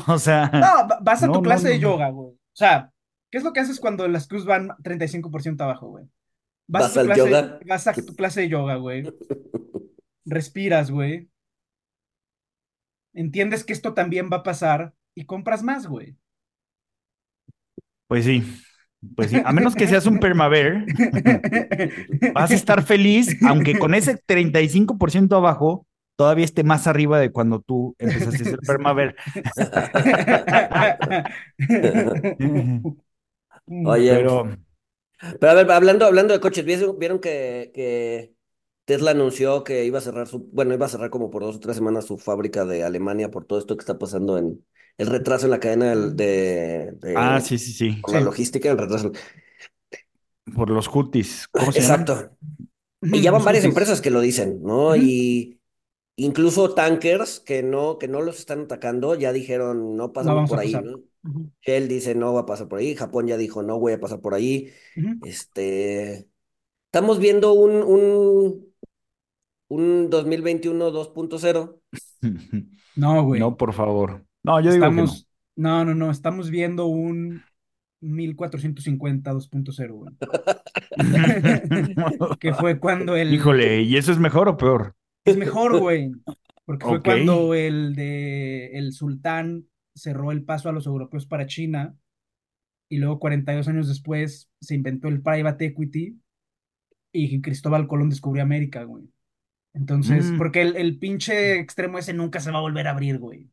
[0.08, 2.30] O sea, No, va- vas a No, tu no, clase de yoga, güey.
[2.32, 2.92] O sea,
[3.32, 6.06] ¿qué es lo que haces cuando las cruz van 35% abajo, güey?
[6.68, 7.60] Vas, ¿Vas a tu al clase, yoga?
[7.68, 9.04] vas a tu clase de yoga, güey.
[10.26, 11.30] Respiras, güey.
[13.14, 16.16] Entiendes que esto también va a pasar y compras más, güey.
[18.08, 18.44] pues sí,
[19.16, 20.86] pues sí, a menos que seas un permaver,
[22.34, 27.62] vas a estar feliz, aunque con ese 35% abajo todavía esté más arriba de cuando
[27.62, 29.16] tú empezaste a ser permaver.
[33.86, 34.44] Oye, Pero,
[35.40, 38.34] pero a ver, hablando, hablando de coches, ¿vieron, que, que
[38.86, 41.60] Tesla anunció que iba a cerrar su, bueno, iba a cerrar como por dos o
[41.60, 44.66] tres semanas su fábrica de Alemania por todo esto que está pasando en
[44.98, 48.26] el retraso en la cadena del- de, de- ah, sí, sí, sí, por la Sí.
[48.26, 49.12] logística, el retraso.
[50.56, 52.02] por los cutis, ¿cómo se llaman?
[52.02, 52.38] Exacto.
[53.02, 53.70] Y ya van varias cutis.
[53.72, 54.96] empresas que lo dicen, ¿no?
[54.96, 55.60] Y
[56.16, 60.74] incluso tankers que no, que no los están atacando, ya dijeron, no pasamos por ahí,
[61.62, 62.96] Shell dice, no va a pasar por ahí.
[62.96, 64.72] Japón ya dijo, no voy a pasar por ahí.
[65.26, 66.30] Este,
[66.86, 68.74] estamos viendo un, un,
[69.68, 71.82] un 2021 2.0.
[72.96, 73.40] No, güey.
[73.40, 74.26] No, por favor.
[74.48, 75.06] No, yo digo que no.
[75.56, 77.44] No, no, no, estamos viendo un
[78.02, 80.14] 1450 2.0, güey.
[82.40, 83.34] Que fue cuando el...
[83.34, 84.96] Híjole, ¿y eso es mejor o peor?
[85.26, 86.12] Es mejor, güey.
[86.66, 91.96] Porque fue cuando el de el sultán cerró el paso a los europeos para China
[92.90, 96.20] y luego 42 años después se inventó el private equity
[97.12, 99.10] y Cristóbal Colón descubrió América, güey.
[99.74, 100.38] Entonces, Mm.
[100.38, 103.50] porque el, el pinche extremo ese nunca se va a volver a abrir, güey.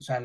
[0.00, 0.22] O sea,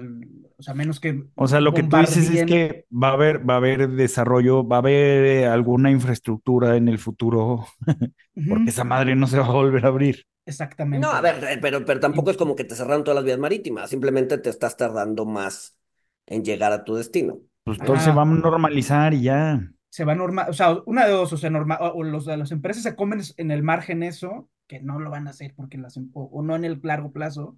[0.57, 3.47] o sea, menos que O sea, lo que tú dices es que va a haber,
[3.47, 7.65] va a haber desarrollo, va a haber eh, alguna infraestructura en el futuro,
[8.47, 10.23] porque esa madre no se va a volver a abrir.
[10.45, 11.05] Exactamente.
[11.05, 13.39] No, a ver, eh, pero, pero tampoco es como que te cerraron todas las vías
[13.39, 15.77] marítimas, simplemente te estás tardando más
[16.25, 17.39] en llegar a tu destino.
[17.65, 17.85] Pues Ajá.
[17.87, 19.61] entonces vamos a normalizar y ya.
[19.89, 22.51] se va a normal, o sea, una de dos, o sea, normal, o, los, las
[22.51, 25.97] empresas se comen en el margen eso, que no lo van a hacer porque las,
[25.97, 27.57] em- o, o no en el largo plazo,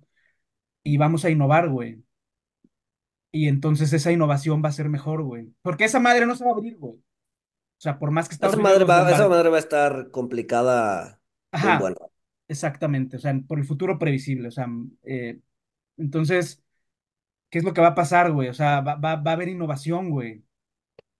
[0.84, 2.03] y vamos a innovar, güey.
[3.38, 5.54] Y entonces esa innovación va a ser mejor, güey.
[5.62, 6.95] Porque esa madre no se va a abrir, güey.
[6.95, 11.21] O sea, por más que Estados Esa madre va, esa madre va a estar complicada
[11.52, 12.12] Ajá, buen rato.
[12.47, 14.67] exactamente, o sea, por el futuro previsible, o sea,
[15.04, 15.39] eh,
[15.97, 16.63] entonces,
[17.52, 18.50] ¿qué es lo que va a pasar, güey?
[18.50, 20.39] O sea, va, va, va a haber innovación, güey.
[20.39, 20.43] O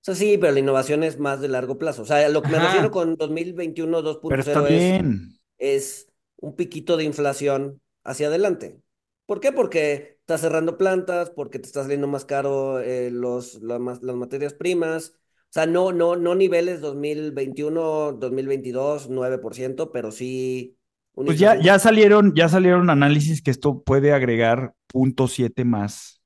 [0.02, 2.02] sea, sí, pero la innovación es más de largo plazo.
[2.02, 6.98] O sea, lo que me refiero con 2021 Pero está 2.0 es, es un piquito
[6.98, 8.82] de inflación hacia adelante.
[9.28, 9.52] ¿Por qué?
[9.52, 14.54] Porque estás cerrando plantas, porque te está saliendo más caro eh, los, la las materias
[14.54, 15.14] primas.
[15.50, 20.78] O sea, no, no, no niveles 2021, 2022, 9%, pero sí
[21.14, 26.22] Pues ya, ya salieron, ya salieron análisis que esto puede agregar 0.7 más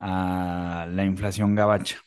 [0.00, 1.98] a la inflación gabacha.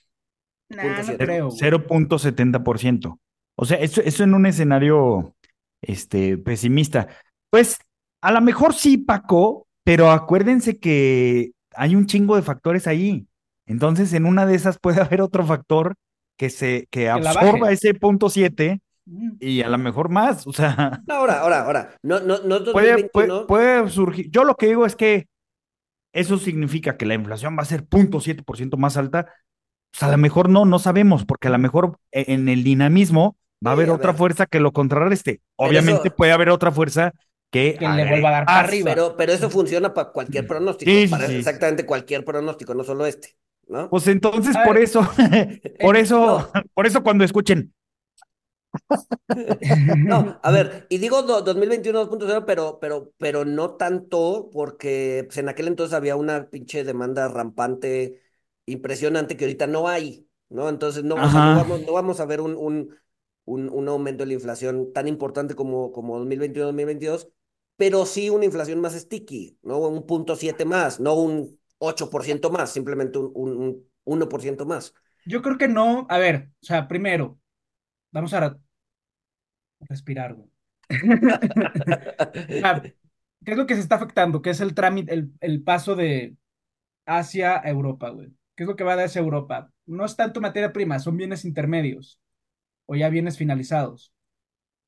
[0.69, 0.81] No
[1.17, 1.57] creo, güey.
[1.57, 3.19] 0.70%.
[3.55, 5.35] O sea, eso, eso en un escenario
[5.81, 7.07] este, pesimista.
[7.49, 7.79] Pues
[8.21, 13.27] a lo mejor sí, Paco, pero acuérdense que hay un chingo de factores ahí.
[13.65, 15.95] Entonces, en una de esas puede haber otro factor
[16.37, 19.37] que se que absorba ese punto 7 Ujú.
[19.39, 20.45] y a lo mejor más.
[20.47, 21.95] O sea, Ahora, ahora, ahora.
[22.03, 23.47] No, no, no puede, puede, 2021.
[23.47, 24.29] puede surgir.
[24.31, 25.27] Yo lo que digo es que
[26.13, 29.27] eso significa que la inflación va a ser 0.7% más alta.
[29.91, 33.37] Pues a lo mejor no, no sabemos, porque a lo mejor e- en el dinamismo
[33.65, 34.17] va a Sí, haber a otra ver.
[34.17, 35.41] fuerza que lo contrarreste.
[35.57, 37.13] Eso- puede haber otra fuerza
[37.49, 38.95] que, le vuelva a dar para arriba.
[38.95, 41.35] Pero, pero eso funciona para cualquier pronóstico, Sí, sí, para sí.
[41.37, 43.81] exactamente cualquier pronóstico, no solo este, ¿no?
[43.89, 45.01] Pues entonces, A por ver, eso,
[45.79, 47.73] por eh, eso, por eso cuando escuchen,
[50.03, 55.37] No, a ver, y digo do- 2021 2.0, pero, pero, pero no tanto porque pues,
[55.37, 58.21] en aquel entonces había una pinche demanda rampante,
[58.65, 60.69] impresionante, que ahorita no hay, ¿no?
[60.69, 62.95] Entonces no, o sea, no vamos, no vamos a ver un, un,
[63.45, 67.29] un, un aumento de la inflación tan importante como, como 2021-2022,
[67.79, 69.79] pero sí una inflación más sticky, ¿no?
[69.79, 73.57] Un punto siete más, no un 8% más, simplemente un, un,
[74.03, 74.93] un 1% más.
[75.25, 76.05] Yo creo que no.
[76.09, 77.39] A ver, o sea, primero,
[78.11, 78.57] vamos a
[79.89, 80.49] respirar, güey.
[83.45, 84.41] ¿qué es lo que se está afectando?
[84.41, 86.35] ¿Qué es el trámite, el, el paso de
[87.05, 88.29] Asia a Europa, güey?
[88.55, 89.71] ¿qué es lo que va a dar hacia Europa?
[89.85, 92.19] No es tanto materia prima, son bienes intermedios
[92.87, 94.13] o ya bienes finalizados.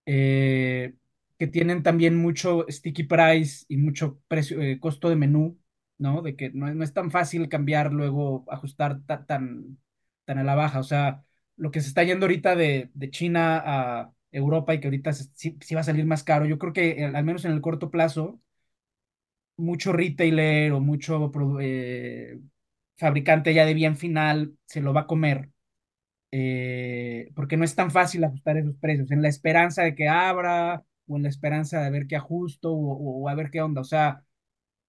[0.05, 0.95] Eh,
[1.41, 5.59] que tienen también mucho sticky price y mucho precio, eh, costo de menú,
[5.97, 6.21] ¿no?
[6.21, 9.79] De que no, es tan fácil cambiar, luego ajustar tan,
[10.25, 10.79] tan a la baja.
[10.79, 11.23] O sea,
[11.55, 15.79] lo que se está yendo ahorita de, China a Europa y que ahorita sí, va
[15.81, 18.39] a salir más caro, yo creo que al menos en el corto plazo,
[19.57, 22.39] mucho retailer o mucho eh,
[22.97, 25.49] fabricante ya de bien final se lo va a comer.
[26.31, 30.83] Eh, porque no es tan fácil ajustar esos precios, en la esperanza de que abra,
[31.11, 33.81] o en la esperanza de ver qué ajusto o, a ver qué onda.
[33.81, 34.23] O sea,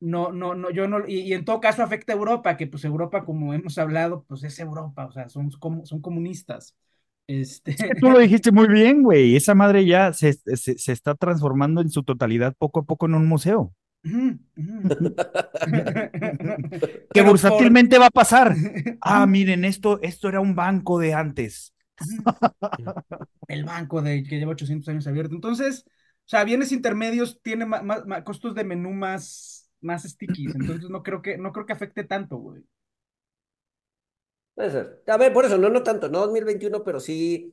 [0.00, 3.24] no, no, no, yo no, y, en todo caso afecta a Europa, que pues Europa,
[3.24, 6.76] como hemos hablado, pues es Europa, o sea, son, son comunistas.
[7.26, 7.76] Este...
[8.00, 9.36] Tú lo dijiste muy bien, güey.
[9.36, 13.26] Esa madre ya se, se, está transformando en su totalidad poco a poco en un
[13.26, 13.72] museo.
[17.14, 18.56] que bursátilmente va a pasar.
[19.00, 21.72] Ah, miren, esto, esto era un banco de antes.
[23.48, 25.34] El banco de que lleva 800 años abierto.
[25.34, 25.90] Entonces, o
[26.32, 27.82] sea, bienes intermedios tienen más,
[28.24, 32.36] costos de menú más, más stickies, entonces no creo que, no creo que afecte tanto,
[32.38, 32.62] güey.
[34.54, 35.02] Puede ser.
[35.06, 37.52] A ver, por eso, no, no tanto, no 2021, pero sí,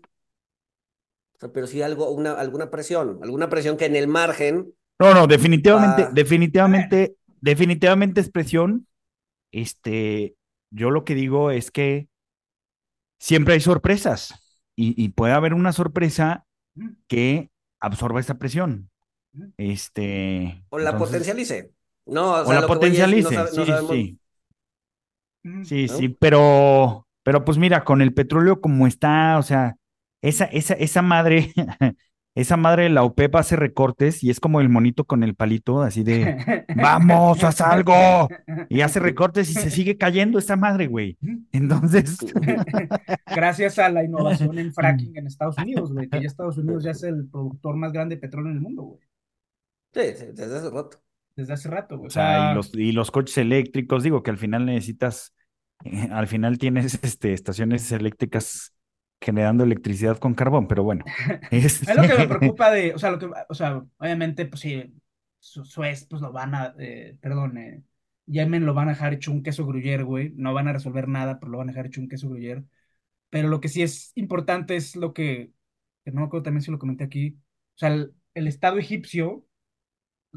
[1.53, 4.73] pero sí algo, una, alguna presión, alguna presión que en el margen.
[4.97, 8.87] No, no, definitivamente, definitivamente, definitivamente es presión.
[9.51, 10.35] Este,
[10.71, 12.07] yo lo que digo es que
[13.19, 16.45] siempre hay sorpresas y, y puede haber una sorpresa
[17.07, 17.48] que
[17.79, 18.89] absorba esa presión.
[19.57, 20.63] Este.
[20.69, 21.71] O la potencialice.
[22.05, 24.19] No, o, la potencialice, sí, sí.
[25.63, 29.77] Sí, sí, pero, pero pues mira, con el petróleo como está, o sea,
[30.21, 31.53] esa, esa, esa madre,
[32.35, 35.81] esa madre de la OPEP hace recortes y es como el monito con el palito,
[35.81, 37.93] así de, vamos, haz algo.
[38.71, 41.17] Y hace recortes y se sigue cayendo esa madre, güey.
[41.51, 42.17] Entonces.
[43.35, 46.91] Gracias a la innovación en fracking en Estados Unidos, güey, que ya Estados Unidos ya
[46.91, 48.99] es el productor más grande de petróleo en el mundo, güey.
[49.93, 51.01] Sí, sí, desde hace rato.
[51.35, 52.07] Desde hace rato, güey.
[52.07, 55.33] O sea, y los, y los coches eléctricos, digo que al final necesitas,
[55.83, 58.73] eh, al final tienes este, estaciones eléctricas
[59.21, 61.03] generando electricidad con carbón, pero bueno.
[61.51, 64.93] Es, lo que me preocupa de, o sea, lo que, o sea, obviamente, pues sí,
[65.39, 67.83] Suez, pues lo van a, eh, perdón, eh,
[68.25, 71.39] Yemen lo van a dejar hecho un queso gruyer, güey, no van a resolver nada,
[71.39, 72.63] pero lo van a dejar hecho un queso gruyer.
[73.29, 75.51] Pero lo que sí es importante es lo que,
[76.03, 77.37] que no me acuerdo también si lo comenté aquí,
[77.75, 79.45] o sea, el, Estado egipcio,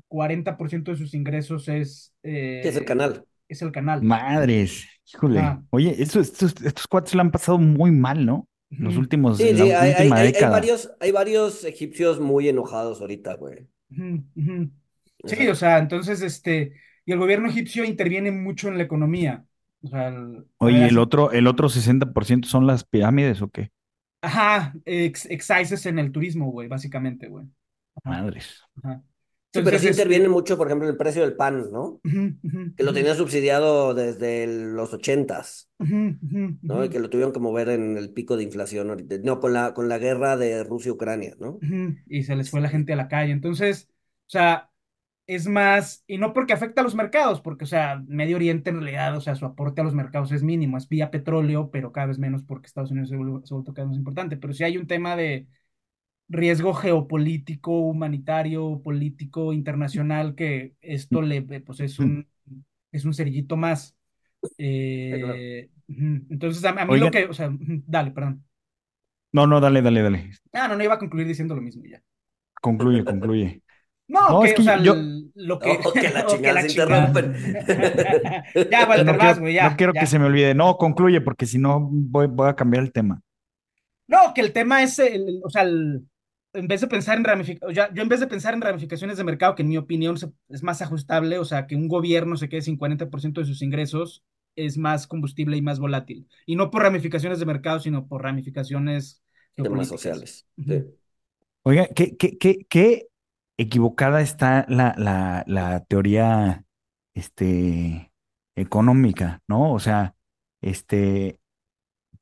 [0.08, 2.14] 40% de sus ingresos es...
[2.22, 3.24] Eh, es el canal.
[3.48, 4.02] Es el canal.
[4.02, 5.58] Madres, híjole.
[5.70, 8.48] Oye, estos, estos cuates lo han pasado muy mal, ¿no?
[8.78, 13.68] Los últimos, sí, sí, hay, hay, hay, varios, hay varios egipcios muy enojados ahorita, güey.
[15.24, 19.44] Sí, o sea, entonces, este, y el gobierno egipcio interviene mucho en la economía.
[19.82, 23.70] O sea, el, Oye, el otro, el otro 60% son las pirámides o qué?
[24.22, 27.44] Ajá, ex, excises en el turismo, güey, básicamente, güey.
[28.04, 28.62] Madres.
[28.82, 29.02] Ajá.
[29.52, 32.00] Sí, pero sí interviene mucho, por ejemplo, el precio del pan, ¿no?
[32.76, 36.84] que lo tenían subsidiado desde los ochentas, ¿no?
[36.84, 39.16] Y que lo tuvieron que mover en el pico de inflación ahorita.
[39.22, 41.58] No, con la, con la guerra de Rusia-Ucrania, ¿no?
[42.06, 43.32] Y se les fue la gente a la calle.
[43.32, 43.88] Entonces,
[44.26, 44.70] o sea,
[45.26, 48.80] es más, y no porque afecta a los mercados, porque, o sea, Medio Oriente en
[48.80, 52.06] realidad, o sea, su aporte a los mercados es mínimo, es vía petróleo, pero cada
[52.08, 54.36] vez menos porque Estados Unidos se vuelve, se vuelve cada vez más importante.
[54.36, 55.46] Pero si hay un tema de
[56.32, 62.26] riesgo geopolítico, humanitario, político, internacional, que esto le, pues es un,
[62.90, 63.94] es un cerillito más.
[64.56, 67.50] Eh, entonces, a, mí lo que, o sea,
[67.86, 68.44] dale, perdón.
[69.30, 70.30] No, no, dale, dale, dale.
[70.52, 72.02] Ah, no, no iba a concluir diciendo lo mismo ya.
[72.60, 73.62] Concluye, concluye.
[74.08, 74.94] No, que, o sea, yo...
[75.34, 75.78] lo que...
[75.94, 77.34] que la chingada se interrumpen.
[78.70, 79.70] ya, vale, no, quiero, ya.
[79.70, 80.54] No quiero que se me olvide.
[80.54, 83.20] No, concluye, porque si no voy, voy a cambiar el tema.
[84.06, 86.06] No, que el tema es, el, o sea, el,
[86.54, 89.54] en vez de pensar en ramificaciones, yo en vez de pensar en ramificaciones de mercado,
[89.54, 90.16] que en mi opinión
[90.48, 94.22] es más ajustable, o sea, que un gobierno se quede sin 40% de sus ingresos,
[94.56, 96.28] es más combustible y más volátil.
[96.46, 99.22] Y no por ramificaciones de mercado, sino por ramificaciones
[99.62, 100.46] temas sociales.
[101.62, 103.08] Oiga, ¿qué, qué, qué, qué
[103.56, 106.64] equivocada está la, la, la teoría
[107.14, 108.12] este,
[108.56, 109.72] económica, ¿no?
[109.72, 110.16] O sea,
[110.60, 111.38] este,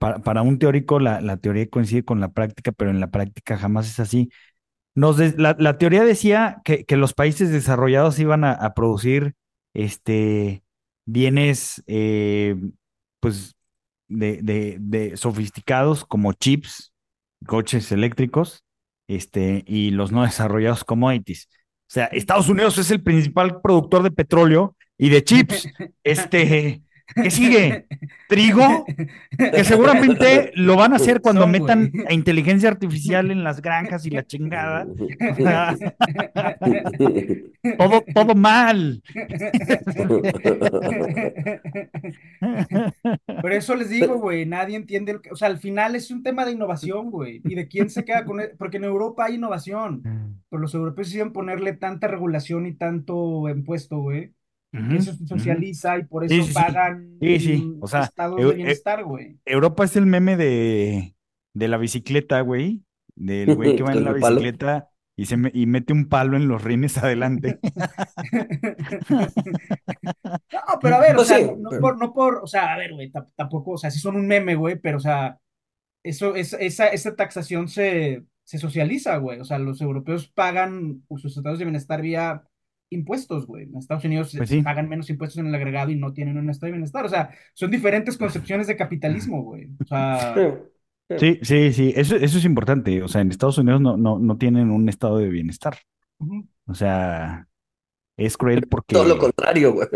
[0.01, 3.87] para, un teórico la, la, teoría coincide con la práctica, pero en la práctica jamás
[3.87, 4.31] es así.
[4.95, 9.35] Nos la, teoría decía que, que, los países desarrollados iban a, producir
[9.75, 10.65] este,
[11.07, 12.57] bienes eh,
[13.21, 13.55] pues,
[14.09, 16.93] de, de, de, sofisticados como chips,
[17.47, 18.65] coches eléctricos,
[19.07, 21.49] este, y los no desarrollados commodities.
[21.53, 25.69] O sea, Estados Unidos es el principal productor de petróleo y de chips.
[26.03, 26.83] Este,
[27.15, 27.87] ¿Qué sigue?
[28.29, 28.85] ¿Trigo?
[29.39, 34.05] Que seguramente lo van a hacer cuando Son, metan a inteligencia artificial en las granjas
[34.05, 34.87] y la chingada.
[37.79, 39.03] Todo, todo mal.
[43.41, 46.53] Por eso les digo, güey, nadie entiende, o sea, al final es un tema de
[46.53, 50.03] innovación, güey, y de quién se queda con, porque en Europa hay innovación,
[50.49, 54.33] pero los europeos deciden ponerle tanta regulación y tanto impuesto, güey,
[54.73, 56.53] que eso se socializa y por eso sí, sí.
[56.55, 57.75] pagan Sí, sí.
[57.81, 59.39] O sea, estados de e- bienestar, güey.
[59.45, 61.15] Europa es el meme de,
[61.55, 62.83] de la bicicleta, güey.
[63.17, 64.37] Del güey que va en la palo.
[64.37, 67.59] bicicleta y, se me- y mete un palo en los rines adelante.
[70.53, 72.47] No, pero a ver, o Pues sea, sí, no, no pero- por, no por, o
[72.47, 75.01] sea, a ver, güey, tam- tampoco, o sea, sí son un meme, güey, pero, o
[75.01, 75.39] sea,
[76.03, 81.37] eso, es, esa, esa taxación se, se socializa, güey, o sea, los europeos pagan sus
[81.37, 82.45] estados de bienestar vía
[82.91, 83.65] impuestos, güey.
[83.65, 84.63] En Estados Unidos Pues sí.
[84.63, 87.31] pagan menos impuestos en el agregado y no tienen un estado de bienestar, o sea,
[87.55, 89.69] son diferentes concepciones de capitalismo, güey.
[89.81, 90.35] O sea,
[91.19, 91.93] Sí, sí, sí.
[91.97, 93.03] Eso, eso es importante.
[93.03, 95.77] O sea, en Estados Unidos no, no, no tienen un estado de bienestar.
[96.67, 97.49] O sea,
[98.17, 98.95] es cruel porque.
[98.95, 99.89] Todo lo contrario, güey.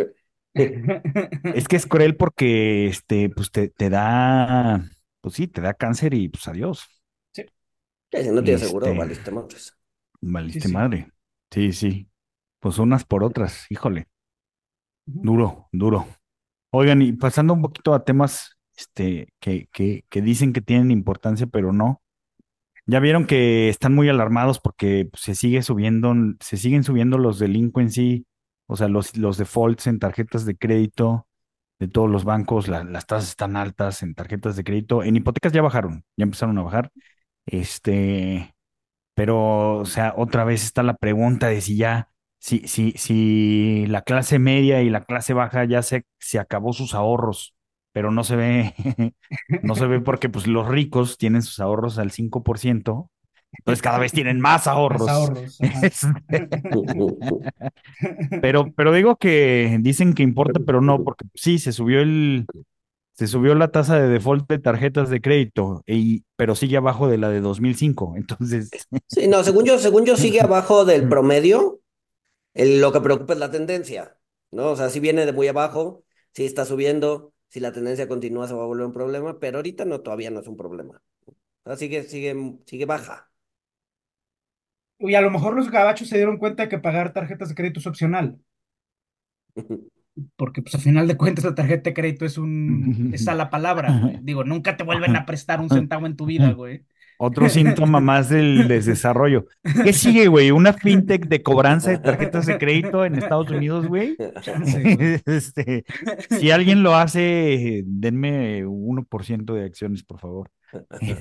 [1.55, 4.85] Es que es cruel porque este, pues te, te da,
[5.21, 6.85] pues sí, te da cáncer y pues adiós.
[7.33, 7.45] Sí,
[8.13, 9.77] si no tienes seguro, Este- valiste madres.
[10.21, 10.75] Valiste Sí, sí.
[10.75, 11.09] madre.
[11.51, 12.09] Sí, sí.
[12.65, 14.09] Pues unas por otras, híjole.
[15.07, 16.07] Duro, duro.
[16.73, 21.47] Oigan, y pasando un poquito a temas este, que, que, que dicen que tienen importancia,
[21.47, 22.03] pero no.
[22.87, 27.39] Ya vieron que están muy alarmados porque pues, se sigue subiendo, se siguen subiendo los
[27.41, 28.27] delinquency,
[28.69, 31.29] o sea, los, los defaults en tarjetas de crédito
[31.81, 35.53] de todos los bancos, la- las tasas están altas en tarjetas de crédito, en hipotecas
[35.53, 36.93] ya bajaron, ya empezaron a bajar.
[37.47, 38.55] Este,
[39.15, 42.11] pero, o sea, otra vez está la pregunta de si ya,
[42.45, 46.93] si, si, si la clase media y la clase baja ya se, se acabó sus
[46.93, 47.55] ahorros,
[47.91, 48.75] pero no se ve,
[49.63, 53.09] no se ve porque pues los ricos tienen sus ahorros al 5%,
[53.57, 55.07] entonces cada vez tienen más ahorros.
[55.07, 55.59] Más ahorros.
[55.83, 56.07] Este,
[58.43, 62.45] pero, pero digo que dicen que importa, pero no, porque sí, se subió el,
[63.15, 67.17] se subió la tasa de default de tarjetas de crédito, y, pero sigue abajo de
[67.17, 68.17] la de 2005.
[68.19, 68.69] Entonces,
[69.09, 71.81] Sí, no, según yo, según yo sigue abajo del promedio.
[72.55, 74.19] El- lo que preocupa es la tendencia,
[74.51, 74.71] ¿no?
[74.73, 78.55] O sea, si viene de muy abajo, si está subiendo, si la tendencia continúa se
[78.55, 81.03] va a volver un problema, pero ahorita no, todavía no es un problema.
[81.65, 83.31] O sea, sigue, sigue, sigue baja.
[84.99, 87.79] Y a lo mejor los gabachos se dieron cuenta de que pagar tarjetas de crédito
[87.81, 88.41] es opcional.
[90.37, 92.93] Porque, pues, al final de cuentas, la tarjeta de crédito es un...
[93.11, 94.19] es a la palabra, güey.
[94.23, 96.85] Digo, nunca te vuelven a prestar un centavo en tu vida, güey.
[97.19, 99.47] Otro síntoma más del desarrollo.
[99.85, 100.51] ¿Qué sigue, güey?
[100.51, 104.17] ¿Una fintech de cobranza de tarjetas de crédito en Estados Unidos, güey?
[105.27, 105.85] Este,
[106.31, 110.51] si alguien lo hace, denme 1% de acciones, por favor.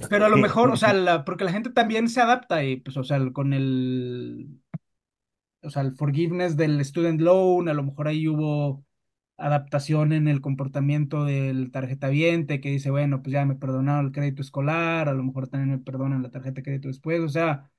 [0.09, 2.97] Pero a lo mejor, o sea, la- porque la gente también se adapta y, pues,
[2.97, 4.47] o sea, con el...
[5.61, 8.83] O sea, el forgiveness del student loan, a lo mejor ahí hubo
[9.37, 14.41] adaptación en el comportamiento del tarjetaviente que dice, bueno, pues ya me perdonaron el crédito
[14.41, 17.71] escolar, a lo mejor también me perdonan la tarjeta de crédito después, o sea,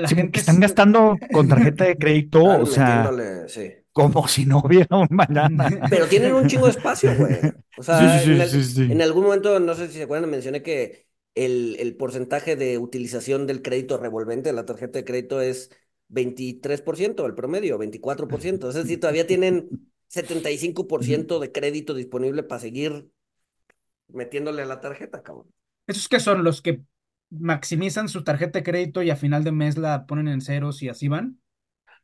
[0.00, 3.16] la Sí, gente están es- gastando con tarjeta de crédito, Están o sea,
[3.48, 3.72] sí.
[3.92, 5.70] como si no hubiera un mañana.
[5.88, 7.52] Pero tienen un chingo de espacio, güey.
[7.74, 8.84] O sea, Sí, sí, en, sí, al- sí, sí.
[8.88, 13.46] en algún momento, no sé si se acuerdan, mencioné que el, el porcentaje de utilización
[13.46, 15.70] del crédito revolvente de la tarjeta de crédito es
[16.08, 18.68] 23%, el promedio, 24%.
[18.68, 19.74] Es decir, todavía tienen
[20.12, 23.10] 75% de crédito disponible para seguir
[24.08, 25.52] metiéndole a la tarjeta, cabrón.
[25.86, 26.82] ¿Esos que son los que
[27.30, 30.88] maximizan su tarjeta de crédito y a final de mes la ponen en ceros y
[30.88, 31.40] así van?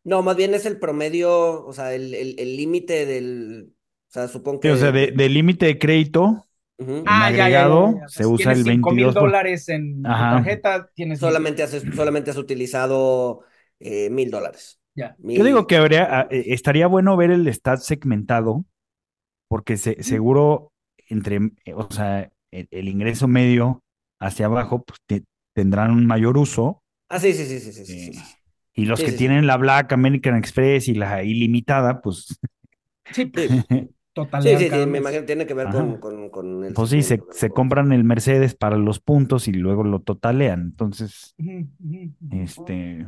[0.05, 3.75] No, más bien es el promedio, o sea, el el- el límite del,
[4.09, 5.13] o sea, supongo Sí, o sea, de, que...
[5.13, 6.49] de límite de crédito,
[6.79, 7.03] Ujú.
[7.05, 8.07] en Ah, ya, ya, ya, agregado, ya, ya.
[8.07, 9.49] O sea, se si usa tienes el 5 mil 22%.
[9.53, 13.43] dólares en tu tarjeta, tienes Solamente has, solamente has utilizado
[13.81, 14.78] eh, mil dólares.
[14.99, 15.17] Ya.
[15.35, 18.65] Yo digo que habría, ah, eh, estaría bueno ver el stat segmentado,
[19.49, 20.73] porque se- seguro
[21.09, 23.83] entre, eh, o sea, el, el ingreso medio
[24.21, 25.25] hacia abajo, pues te-
[25.55, 28.37] tendrán un mayor uso, Ah, sí, sí, sí, sí, sí, sí, sí, eh, sí.
[28.75, 29.29] y los Sí, que sí, sí.
[29.29, 32.39] tienen la Black American Express y la ilimitada, pues,
[33.11, 33.53] Sí, pues,
[34.39, 37.03] Sí, sí, sí, cada me imagino tiene que ver con, con, con el pues sí,
[37.03, 40.61] se, compran el Mercedes para los puntos y luego lo totalean.
[40.63, 41.37] Entonces,
[42.31, 43.07] este,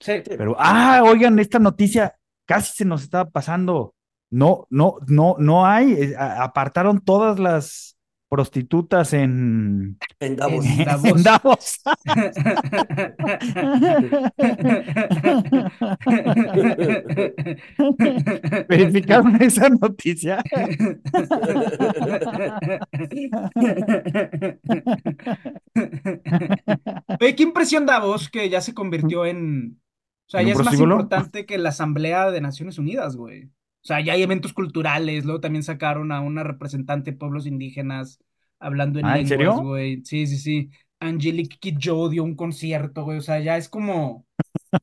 [0.00, 0.12] Sí.
[0.24, 0.34] Sí.
[0.36, 2.14] Pero, ah, oigan, esta noticia
[2.46, 3.94] casi se nos estaba pasando.
[4.30, 5.92] No, no, no, no hay.
[5.92, 7.96] eh, a- apartaron todas las
[8.28, 10.64] prostitutas en, En Davos.
[10.66, 11.22] En en Davos.
[11.22, 11.80] Davos.
[18.68, 20.42] Verificaron esa noticia.
[27.20, 29.80] Oye, qué impresión da vos que ya se convirtió en.
[30.34, 33.44] O sea, ¿En un ya es más importante que la Asamblea de Naciones Unidas, güey.
[33.44, 38.18] O sea, ya hay eventos culturales, luego también sacaron a una representante de pueblos indígenas
[38.58, 39.54] hablando en Ah, ¿en serio?
[39.56, 40.02] güey.
[40.04, 40.70] Sí, sí, sí.
[41.00, 43.18] Angelique Kidjo dio un concierto, güey.
[43.18, 44.26] O sea, ya es como.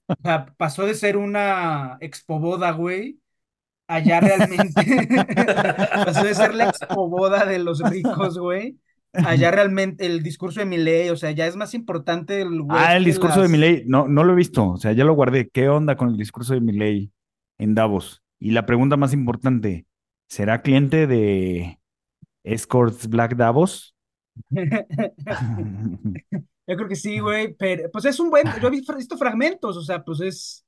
[0.07, 3.19] O sea, pasó de ser una expoboda, güey,
[3.87, 4.81] allá realmente.
[6.05, 8.79] Pasó de ser la expoboda de los ricos, güey.
[9.13, 12.97] Allá realmente el discurso de Milei, o sea, ya es más importante el güey Ah,
[12.97, 15.49] el discurso de Milei, no, no lo he visto, o sea, ya lo guardé.
[15.49, 17.11] ¿Qué onda con el discurso de Milei
[17.57, 18.21] en Davos?
[18.39, 19.85] Y la pregunta más importante,
[20.27, 21.79] ¿será cliente de
[22.43, 23.95] Escorts Black Davos?
[26.67, 29.81] Yo creo que sí, güey, pero pues es un buen, yo he visto fragmentos, o
[29.81, 30.65] sea, pues es,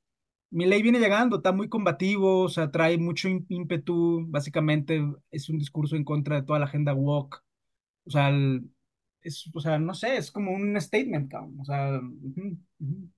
[0.49, 5.95] Milei viene llegando, está muy combativo, o sea, trae mucho ímpetu, básicamente es un discurso
[5.95, 7.41] en contra de toda la agenda woke,
[8.05, 8.69] o sea, el-
[9.21, 13.09] es, o sea, no sé, es como un statement, cabrón, o sea, ujú, ujú.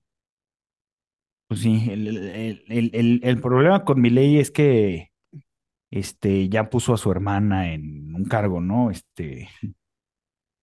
[1.48, 5.12] Pues sí, el, el- el- el- el problema con Milei es que
[5.90, 8.90] este, ya puso a su hermana en un cargo, ¿no?
[8.90, 9.48] Este,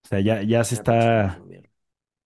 [0.06, 1.46] o sea, ya, ya se está,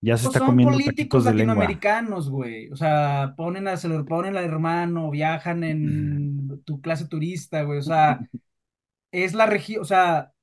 [0.01, 1.81] ya se Pues está son comiendo políticos taquitos de lengua.
[1.81, 2.69] latinoamericanos, güey.
[2.71, 7.79] O sea, ponen a, se lo ponen al hermano, viajan en tu clase turista, güey.
[7.79, 8.27] O sea,
[9.11, 10.33] es la región, o sea,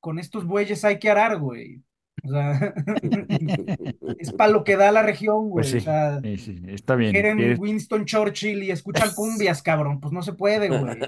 [0.00, 1.82] con estos bueyes hay que arar, güey.
[2.24, 2.74] O sea,
[4.18, 5.78] es para lo que da la región, Pues güey.
[5.78, 7.12] O sí, sea, sí, está bien.
[7.12, 10.00] quieren Winston Churchill y escuchan cumbias, cabrón.
[10.00, 10.98] Pues no se puede, güey.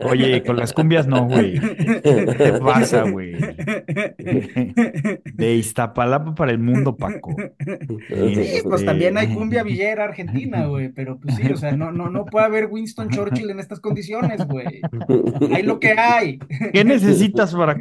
[0.00, 1.58] Oye, con las cumbias no, güey.
[1.60, 3.34] ¿Qué te pasa, güey?
[5.34, 7.34] De Iztapalapa para el mundo, Paco.
[8.08, 11.92] Sí, pues Este, también hay cumbia villera argentina, güey, pero pues sí, o sea, no,
[11.92, 14.80] no, no puede haber Winston Churchill en estas condiciones, güey.
[15.52, 16.38] Hay lo que hay.
[16.72, 17.76] ¿Qué necesitas para,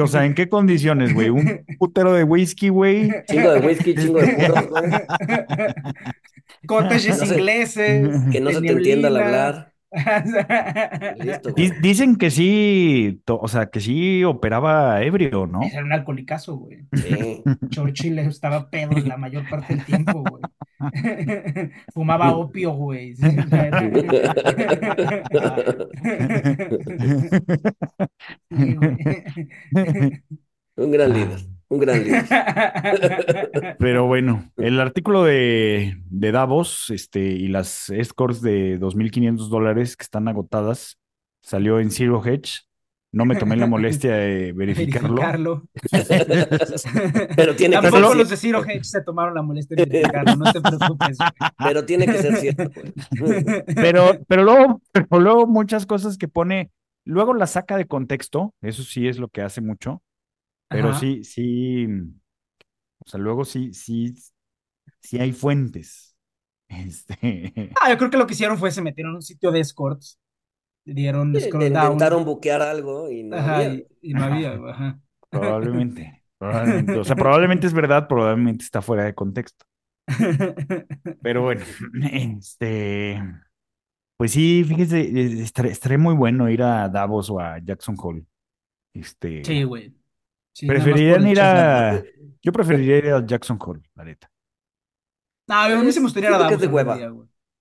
[0.00, 1.30] o sea, en qué condiciones, güey?
[1.30, 3.10] Un putero de whisky, güey.
[3.26, 4.92] Chingo de whisky, chingo de puros, güey.
[6.66, 8.08] Cottages No ingleses.
[8.30, 9.72] Que no se te entienda al hablar.
[11.18, 11.52] Listo.
[11.80, 15.62] Dicen que sí, to- o sea, que sí operaba ebrio, ¿no?
[15.62, 16.80] Ese Era un alcoholicazo, güey.
[16.92, 17.42] Sí.
[17.70, 20.42] Churchill estaba pedo la mayor parte del tiempo, güey.
[21.94, 23.14] Fumaba opio, güey.
[28.50, 29.00] Sí, güey.
[30.76, 31.40] Un gran líder.
[31.68, 32.26] Un gran líder.
[33.78, 40.04] Pero bueno, el artículo de, de Davos este, y las escorts de 2.500 dólares que
[40.04, 40.98] están agotadas
[41.40, 42.66] salió en Zero Hedge.
[43.12, 45.14] No me tomé la molestia de verificarlo.
[45.14, 45.62] Verificarlo.
[47.36, 50.36] Pero tiene que ser Tampoco los de Zero Hedge se tomaron la molestia de verificarlo,
[50.36, 51.18] no te preocupes.
[51.56, 52.70] Pero tiene que ser cierto,
[53.18, 53.44] güey.
[53.74, 56.70] Pero, pero luego, pero luego muchas cosas que pone,
[57.04, 60.02] luego las saca de contexto, eso sí es lo que hace mucho,
[60.68, 61.00] pero Ajá.
[61.00, 61.86] sí, sí,
[62.98, 64.14] o sea, luego sí, sí,
[65.00, 66.12] sí hay fuentes.
[66.68, 69.60] Este, Ah, yo creo que lo que hicieron fue se metieron en un sitio de
[69.60, 70.18] escorts,
[70.84, 73.74] dieron Le down, intentaron buquear algo y no ajá, había.
[73.74, 75.00] y, y no había, ajá.
[75.30, 79.66] probablemente, probablemente, o sea, probablemente es verdad, probablemente está fuera de contexto.
[81.22, 81.64] Pero bueno,
[82.12, 83.22] este,
[84.16, 88.24] pues sí, fíjese, estaré, estaré muy bueno ir a Davos o a Jackson Hole.
[88.94, 89.94] Este, Sí, güey.
[90.56, 92.02] Sí, preferirían ir a,
[92.42, 94.30] yo preferiría ir a Jackson Hole, la neta.
[95.48, 96.96] No, a mí sí me gustaría ir a que Davos de hueva.
[96.96, 97.10] día.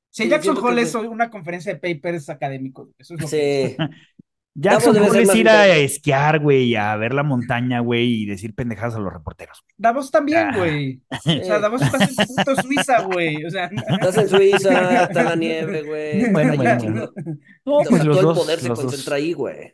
[0.10, 2.88] Sí, Sí, Jackson que Hole es de- una conferencia de papers académicos.
[2.98, 3.76] Eso es lo que.
[3.78, 3.84] Sí.
[4.58, 8.26] Jackson debe Hole ser es ir a esquiar, güey, a ver la montaña, güey, y
[8.26, 9.66] decir pendejadas a los reporteros.
[9.76, 10.58] Davos también, Ah.
[10.58, 11.02] güey.
[11.12, 13.44] O sea, Davos estás en puto Suiza, güey.
[13.44, 16.32] O sea, Estás en Suiza, está la nieve, güey.
[16.32, 17.12] Bueno, bueno,
[17.66, 18.80] o sea, pues los todo dos, el poder se dos.
[18.80, 19.74] concentra ahí, güey.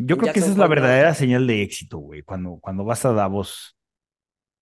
[0.00, 3.12] Yo creo que esa es la verdadera señal de éxito, güey, cuando, cuando vas a
[3.12, 3.76] Davos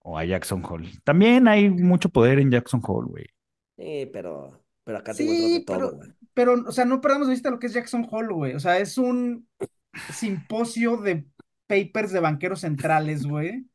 [0.01, 0.91] o a Jackson Hole.
[1.05, 3.25] También hay mucho poder en Jackson Hole, güey.
[3.77, 6.11] Sí, pero, pero acá te Sí, encuentras de todo, pero- güey.
[6.35, 8.55] pero, o sea, no perdamos de vista lo que es Jackson Hole, güey.
[8.55, 9.49] O sea, es un
[10.13, 11.27] simposio de
[11.67, 13.67] papers de banqueros centrales, güey.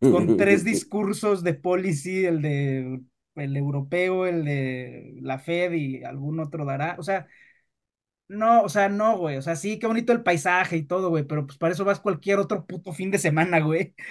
[0.00, 3.00] Con tres discursos de policy, el de
[3.36, 6.96] el europeo, el de la Fed y algún otro dará.
[6.98, 7.26] O sea,
[8.28, 9.36] no, o sea, no, güey.
[9.36, 12.00] O sea, sí, qué bonito el paisaje y todo, güey, pero pues para eso vas
[12.00, 13.94] cualquier otro puto fin de semana, güey.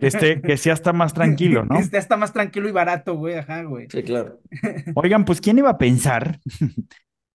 [0.00, 1.76] Que, esté, que sea hasta más tranquilo, ¿no?
[1.76, 3.88] Que esté hasta más tranquilo y barato, güey, ajá, güey.
[3.90, 4.40] Sí, claro.
[4.94, 6.40] Oigan, pues ¿quién iba a pensar?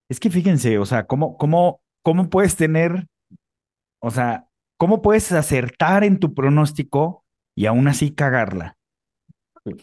[0.09, 3.07] Es que fíjense, o sea, ¿cómo, cómo, cómo puedes tener
[4.01, 4.47] O sea,
[4.77, 7.25] ¿cómo puedes acertar en tu pronóstico
[7.57, 8.76] y aún así cagarla?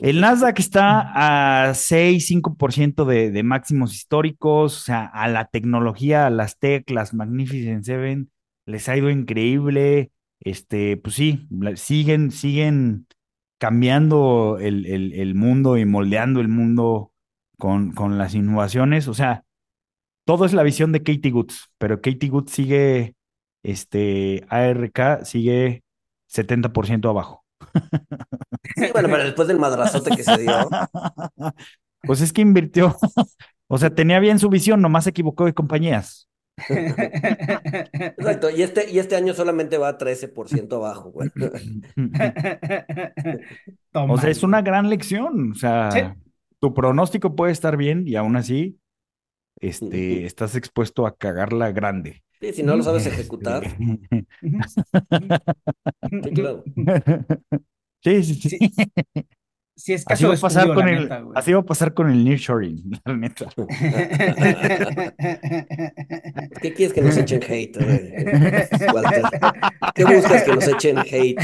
[0.00, 6.26] El Nasdaq está a 6, 5% de, de máximos históricos, o sea, a la tecnología,
[6.26, 8.30] a las tech, las Magnificent Seven,
[8.66, 10.10] les ha ido increíble.
[10.40, 13.06] Este, pues sí, siguen, siguen
[13.58, 17.12] cambiando el, el- el mundo y moldeando el mundo
[17.58, 19.08] con, con las innovaciones.
[19.08, 19.44] O sea,
[20.24, 23.14] todo es la visión de Katie Goods, pero Katie Goods sigue,
[23.62, 25.82] este, ARK sigue
[26.28, 27.43] 70% abajo.
[28.76, 30.52] Sí, bueno, pero después del madrazote que se dio.
[32.06, 32.94] Pues es que invirtió,
[33.66, 36.28] o sea, tenía bien su visión, nomás se equivocó de compañías.
[36.68, 41.30] Exacto, y este, y este año solamente va a 13% abajo, güey.
[43.92, 45.52] O sea, es una gran lección.
[45.52, 46.00] O sea, Sí.
[46.60, 48.78] tu pronóstico puede estar bien y aún así,
[49.68, 52.22] este, estás expuesto a cagarla grande.
[52.40, 53.64] Sí, si no lo sabes ejecutar,
[56.22, 56.62] sí, claro.
[58.02, 58.48] Sí, sí, sí.
[58.50, 58.58] Sí,
[59.76, 61.64] sí es Así caso va de a pasar estudio, con el, neta, así va a
[61.64, 63.46] pasar con el nearshoring, la neta.
[66.62, 69.22] ¿Qué quieres que nos echen hate, eh, Walter?
[69.94, 71.36] ¿Qué buscas que nos echen hate?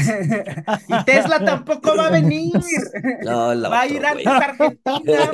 [0.87, 2.51] Y Tesla tampoco va a venir.
[3.23, 5.29] No, Va a ir antes Argentina,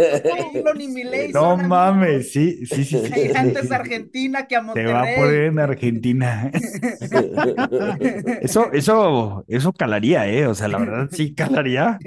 [1.33, 5.01] No mames, sí, sí, sí, sí, Va a ir antes Argentina que a Te va
[5.01, 5.15] a Monterrey.
[5.17, 6.51] poner en Argentina.
[8.41, 10.47] Eso, eso, eso calaría, ¿eh?
[10.47, 11.97] O sea, la verdad sí calaría,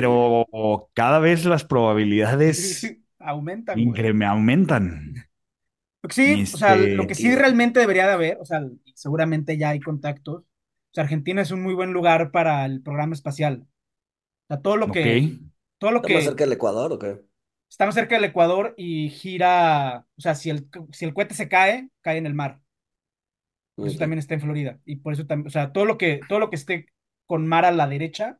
[0.00, 5.14] pero cada vez las probabilidades Aumentan, incre- aumentan.
[6.08, 8.62] Sí, o sea, Este- lo que sí realmente debería de haber, o sea,
[8.94, 10.42] seguramente ya hay contactos.
[10.42, 10.46] O
[10.94, 13.62] sea, Argentina es un muy buen lugar para el programa espacial.
[13.64, 15.30] O sea, todo lo que,
[15.78, 17.20] todo lo ¿Está más que cerca del Ecuador o qué?
[17.70, 21.90] estamos cerca del Ecuador y gira, o sea, si el, si el cohete se cae,
[22.00, 22.60] cae en el mar.
[23.78, 24.80] Por eso también está en Florida.
[24.84, 26.86] Y por eso también, o sea, todo lo que, todo lo que esté
[27.26, 28.38] con mar a la derecha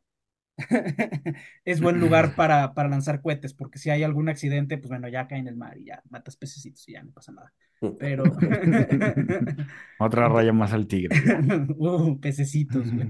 [1.65, 5.27] es buen lugar para, para lanzar cohetes, porque si hay algún accidente, pues bueno, ya
[5.27, 7.53] cae en el mar y ya matas pececitos y ya no pasa nada.
[7.99, 8.23] Pero.
[9.99, 11.15] Otra raya más al tigre.
[11.77, 13.07] Uh, pececitos, güey.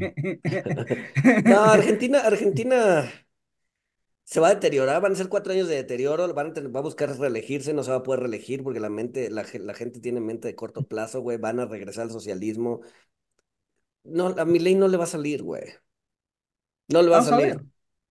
[1.45, 3.05] No, Argentina, Argentina
[4.23, 6.79] se va a deteriorar, van a ser cuatro años de deterioro, van a tener- va
[6.81, 9.73] a buscar reelegirse, no se va a poder reelegir porque la mente, la, ge- la
[9.73, 12.81] gente tiene mente de corto plazo, güey, van a regresar al socialismo.
[14.19, 15.63] No, a Milei no le va a salir, güey.
[16.89, 17.55] No le va a Vamos a salir.
[17.55, 17.65] ver.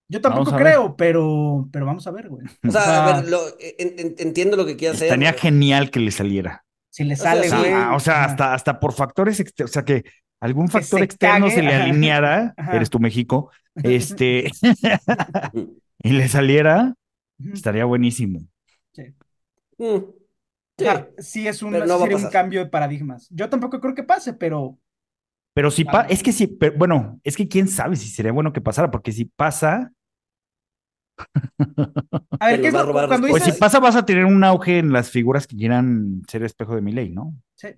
[0.08, 2.44] Yo tampoco creo, pero, pero vamos a ver, güey.
[2.64, 5.06] O O sea, a ver, lo- en- en- entiendo lo que quiere hacer.
[5.08, 6.64] Estaría genial que le saliera.
[6.90, 7.72] si le sale, O sea, güey.
[7.72, 10.04] ah, o sea, hasta, hasta por factores externos, o sea, que
[10.40, 11.84] algún Que factor se externo cague, se le ajá.
[11.84, 12.76] alineara, Ajá.
[12.76, 13.50] eres tu México,
[13.82, 14.50] este,
[16.02, 16.94] y le saliera,
[17.52, 18.40] estaría buenísimo.
[19.78, 19.98] Mm,
[20.78, 20.84] sí.
[21.18, 23.28] sí es un, no sería un cambio de paradigmas.
[23.30, 24.78] Yo tampoco creo que pase, pero
[25.56, 26.12] Pero si pa- Vale.
[26.14, 29.12] es que si, pero, bueno, es que quién sabe si sería bueno que pasara, porque
[29.12, 29.92] si pasa,
[32.38, 34.78] a ver, ¿qué es lo- cuando pues si dices, pasa vas a tener un auge
[34.78, 37.34] en las figuras que quieran ser espejo de mi ley, ¿no?
[37.54, 37.68] Sí.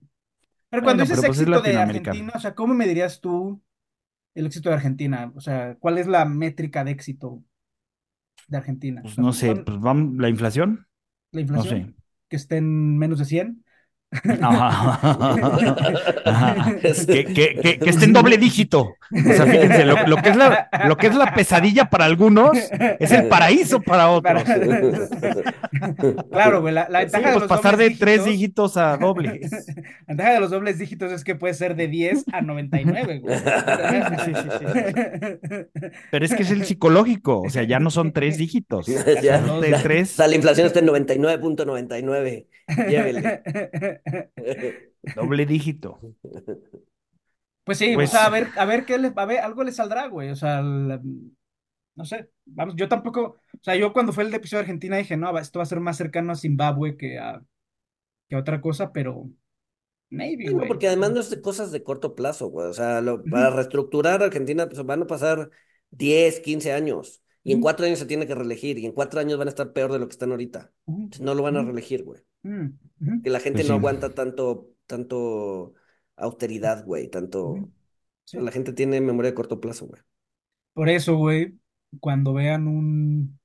[0.71, 2.11] Pero cuando Bueno, dices pero pues es éxito de Latinoamérica.
[2.11, 3.63] Argentina, o sea, ¿cómo me dirías tú
[4.35, 5.33] el éxito de Argentina?
[5.37, 7.45] O sea, ¿cuál es la métrica de éxito
[8.49, 9.03] de Argentina?
[9.07, 10.87] O Pues sea, no sé, ¿son pues vamos, la inflación,
[11.33, 11.65] la no inflación?
[11.65, 11.95] sé.
[12.29, 13.65] Que esté en menos de 100.
[17.07, 18.81] Que, que, que, que esté en doble dígito.
[18.83, 18.97] O
[19.33, 22.57] sea, fíjense, lo, lo que es la, lo que es la pesadilla para algunos
[22.99, 24.43] es el paraíso para otros.
[26.31, 29.51] Claro, güey, la, la Sí, ventaja de pues los pasar de tres dígitos- a dobles.
[30.09, 33.39] La ventaja de los dobles dígitos es que puede ser de 10 a 99, güey.
[33.39, 33.45] Sí,
[34.25, 34.45] sí, sí,
[36.11, 38.87] Pero es que es el psicológico, o sea, ya no son tres dígitos.
[39.23, 42.47] Ya, Son de la- tres, O sea, la inflación está en 99.99.
[42.89, 43.43] Llévele.
[45.17, 45.99] doble dígito.
[47.65, 49.73] Pues sí, Pues- o sea, a ver, a ver qué le, a ver, algo le
[49.73, 50.31] saldrá, güey.
[50.31, 51.01] O sea, la-
[51.95, 52.31] no sé.
[52.47, 55.59] Vamos, yo tampoco, o sea, yo cuando fue el episodio de Argentina dije, no, esto
[55.59, 57.43] va a ser más cercano a Zimbabue que a,
[58.29, 59.29] que a otra cosa, pero
[60.11, 60.69] maybe, Sí, no, güey.
[60.69, 62.69] porque además no es de cosas de corto plazo, güey.
[62.69, 65.51] O sea, lo- para reestructurar Argentina pues, van a pasar
[65.91, 67.23] 10, 15 años.
[67.45, 68.79] Y en cuatro años se tiene que reelegir.
[68.79, 70.71] Y en cuatro años van a estar peor de lo que están ahorita.
[71.21, 72.21] No lo van a reelegir, güey.
[72.43, 72.69] Mm,
[73.23, 73.75] Que la gente Pues no sí.
[73.75, 75.75] aguanta tanto, tanto
[76.17, 77.09] austeridad, güey.
[77.09, 77.73] Tanto.
[78.25, 78.39] Sí.
[78.39, 80.03] La gente tiene memoria de corto plazo, güey.
[80.73, 81.59] Por eso, güey,
[82.01, 83.39] cuando vean un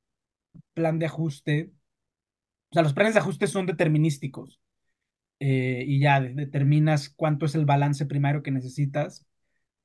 [0.73, 1.71] plan de ajuste,
[2.71, 4.59] o sea, los planes de ajuste son determinísticos
[5.39, 9.25] eh, y ya de- determinas cuánto es el balance primario que necesitas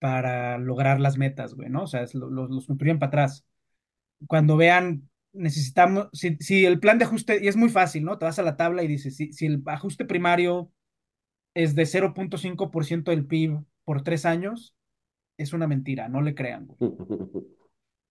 [0.01, 1.85] para lograr las metas, güey, ¿no?
[1.85, 3.47] O sea, es lo- lo- los construyen para atrás.
[4.29, 8.19] Cuando vean, necesitamos, si, si el plan de ajuste, y es muy fácil, ¿no?
[8.19, 10.73] Te vas a la tabla y dices, si, si el ajuste primario
[11.55, 14.75] es de 0.5% del PIB por tres años,
[15.39, 16.67] es una mentira, no le crean.
[16.67, 16.81] güey.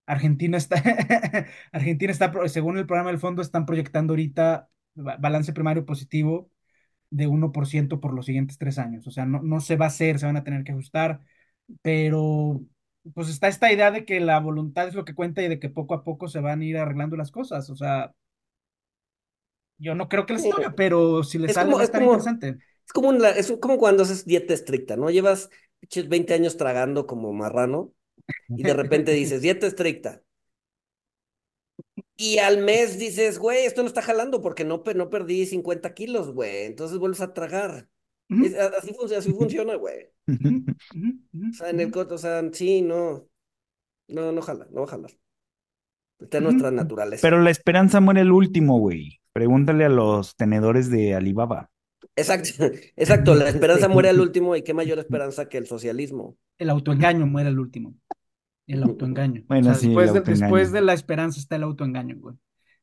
[0.05, 0.77] Argentina está,
[1.71, 6.49] Argentina está, según el programa del fondo, están proyectando ahorita ba- balance primario positivo
[7.11, 9.07] de 1% por los siguientes tres años.
[9.07, 11.21] O sea, no, no se va a hacer, se van a tener que ajustar,
[11.81, 12.61] pero
[13.13, 15.69] pues está esta idea de que la voluntad es lo que cuenta y de que
[15.69, 17.69] poco a poco se van a ir arreglando las cosas.
[17.69, 18.13] O sea,
[19.77, 21.91] yo no creo que les salga, pero si les Es sale como- va a es
[21.91, 22.57] como- interesante.
[22.85, 25.09] Es como, un la- es como cuando haces dieta estricta, ¿no?
[25.09, 25.49] Llevas
[25.79, 27.93] pinches 20 años tragando como marrano
[28.47, 30.21] y de repente dices, dieta estricta.
[32.15, 36.31] Y al mes dices, güey, esto no está jalando porque no, no perdí 50 kilos,
[36.33, 36.65] güey.
[36.65, 37.87] Entonces vuelves a tragar.
[38.29, 40.07] Es- así, funciona, así funciona, güey.
[40.27, 41.93] O sea, en el ujú.
[41.93, 43.27] corto, o sea, sí, no.
[44.09, 45.11] No, no jala, no va a jalar.
[46.19, 47.21] Está en nuestra naturaleza.
[47.21, 49.19] Pero la esperanza muere el último, güey.
[49.33, 51.69] Pregúntale a los tenedores de Alibaba.
[52.15, 52.49] Exacto,
[52.95, 53.35] exacto.
[53.35, 56.37] La esperanza muere al último y qué mayor esperanza que el socialismo.
[56.57, 57.93] El autoengaño muere el último.
[58.65, 59.41] El autoengaño.
[59.41, 60.45] O Bueno, sea, sí, el después de, autoengaño.
[60.45, 62.35] después de la esperanza está el autoengaño, güey.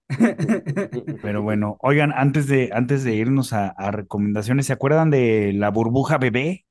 [1.23, 5.71] Pero bueno, oigan, antes de, antes de irnos a, a recomendaciones, ¿se acuerdan de la
[5.71, 6.67] burbuja bebé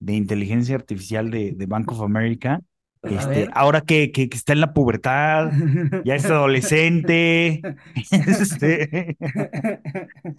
[0.00, 2.60] de inteligencia artificial de, de Bank of America?
[3.02, 5.50] Este, ahora que, que, que está en la pubertad,
[6.04, 7.60] ya es adolescente.
[8.10, 9.16] este,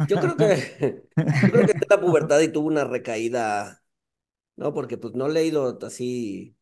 [0.07, 3.81] Yo creo que, yo creo que está en la pubertad y tuvo una recaída,
[4.55, 4.73] ¿no?
[4.73, 6.55] Porque pues no le he ido así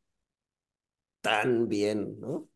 [1.22, 2.50] tan bien, ¿no?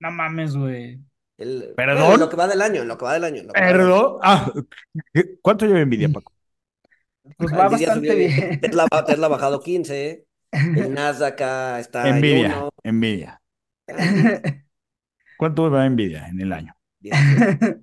[0.00, 1.00] No mames, güey.
[1.40, 1.98] El, ¿Perdón?
[1.98, 3.40] bueno, en lo que va del año, en lo que va del año.
[3.40, 3.52] en.
[3.52, 4.18] Perdón.
[4.22, 4.52] Ah,
[5.40, 6.32] ¿cuánto lleva envidia, Paco?
[7.36, 8.60] Pues va Nvidia bastante subió bien.
[8.60, 8.86] Tesla,
[9.26, 11.40] ha bajado 15, el Nasdaq
[11.80, 13.40] está en Envidia, uno, envidia.
[13.88, 13.94] ah,
[15.38, 16.74] ¿Cuánto va envidia en el año?
[17.00, 17.80] 17.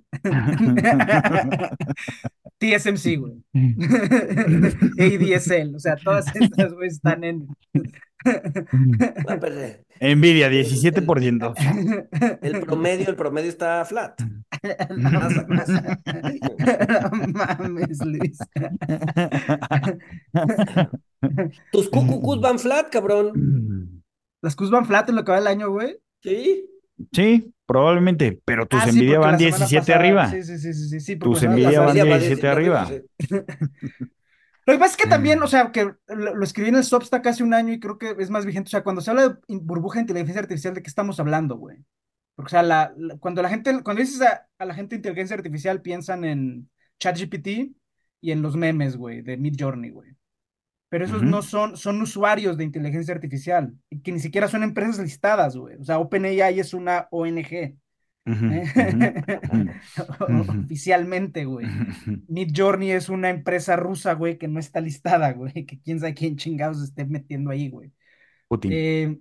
[2.58, 3.44] TSMC, güey.
[4.98, 7.48] ADSL, o sea, todas estas, güey, están en.
[8.24, 9.38] No,
[10.00, 11.54] Envidia, 17%.
[12.42, 14.20] el promedio, el promedio está flat.
[14.96, 15.10] No
[17.32, 18.38] mames, Luis.
[21.72, 24.02] Tus cucucus van flat, cabrón.
[24.42, 25.96] Las Qs van flat en lo que va el año, güey.
[26.22, 26.64] Sí.
[27.12, 30.30] Sí, probablemente, pero tus Ah, envidia van la semana 17 pasada- arriba.
[30.30, 32.88] Sí, sí, sí, sí, sí, Tus envidia van Nvidia va 17 17 arriba.
[34.68, 37.26] Lo que pasa es que también, o sea, que lo, lo escribí en el Substack
[37.26, 38.68] hace un año y creo que es más vigente.
[38.68, 41.78] O sea, cuando se habla de burbuja de inteligencia artificial, ¿de qué estamos hablando, güey?
[42.34, 45.36] Porque, o sea, la, la- cuando la gente, cuando dices a, a la gente inteligencia
[45.36, 47.72] artificial, piensan en ChatGPT
[48.20, 50.12] y en los memes, güey, de Midjourney, güey.
[50.90, 54.98] Pero esos no son, son usuarios de inteligencia artificial, y que ni siquiera son empresas
[54.98, 55.76] listadas, güey.
[55.76, 57.76] O sea, OpenAI es una ONG.
[60.48, 61.66] Oficialmente, güey.
[61.66, 62.22] ujú.
[62.28, 66.36] Midjourney es una empresa rusa, güey, que no está listada, güey, que quién sabe quién
[66.36, 67.92] chingados esté metiendo ahí, güey.
[68.48, 68.70] Putin.
[68.74, 69.18] Eh,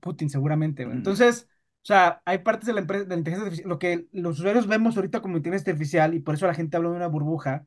[0.00, 0.96] Putin, seguramente, güey.
[0.96, 0.98] Mm.
[0.98, 4.38] Entonces, o sea, hay partes de la empresa, de la inteligencia artificial, lo que los
[4.38, 7.66] usuarios vemos ahorita como inteligencia artificial, y por eso la gente habla de una burbuja,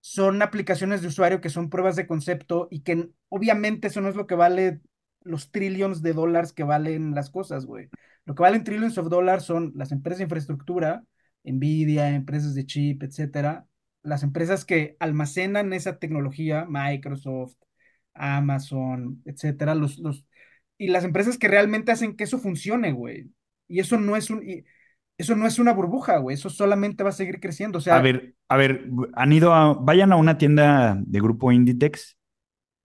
[0.00, 4.16] son aplicaciones de usuario que son pruebas de concepto y que obviamente eso no es
[4.16, 4.80] lo que vale
[5.20, 7.88] los trillions de dólares que valen las cosas, güey.
[8.24, 11.04] Lo que valen trillions of dollars son las empresas de infraestructura,
[11.44, 13.66] Nvidia, empresas de chip, etcétera,
[14.02, 17.56] las empresas que almacenan esa tecnología, Microsoft,
[18.14, 20.24] Amazon, etcétera, los, los,
[20.78, 23.30] y las empresas que realmente hacen que eso funcione, güey.
[23.68, 24.42] Y eso no es un,
[25.18, 26.34] eso no es una burbuja, güey.
[26.34, 27.78] Eso solamente va a seguir creciendo.
[27.78, 31.52] O sea, A ver, a ver, han ido a, vayan a una tienda de grupo
[31.52, 32.18] Inditex.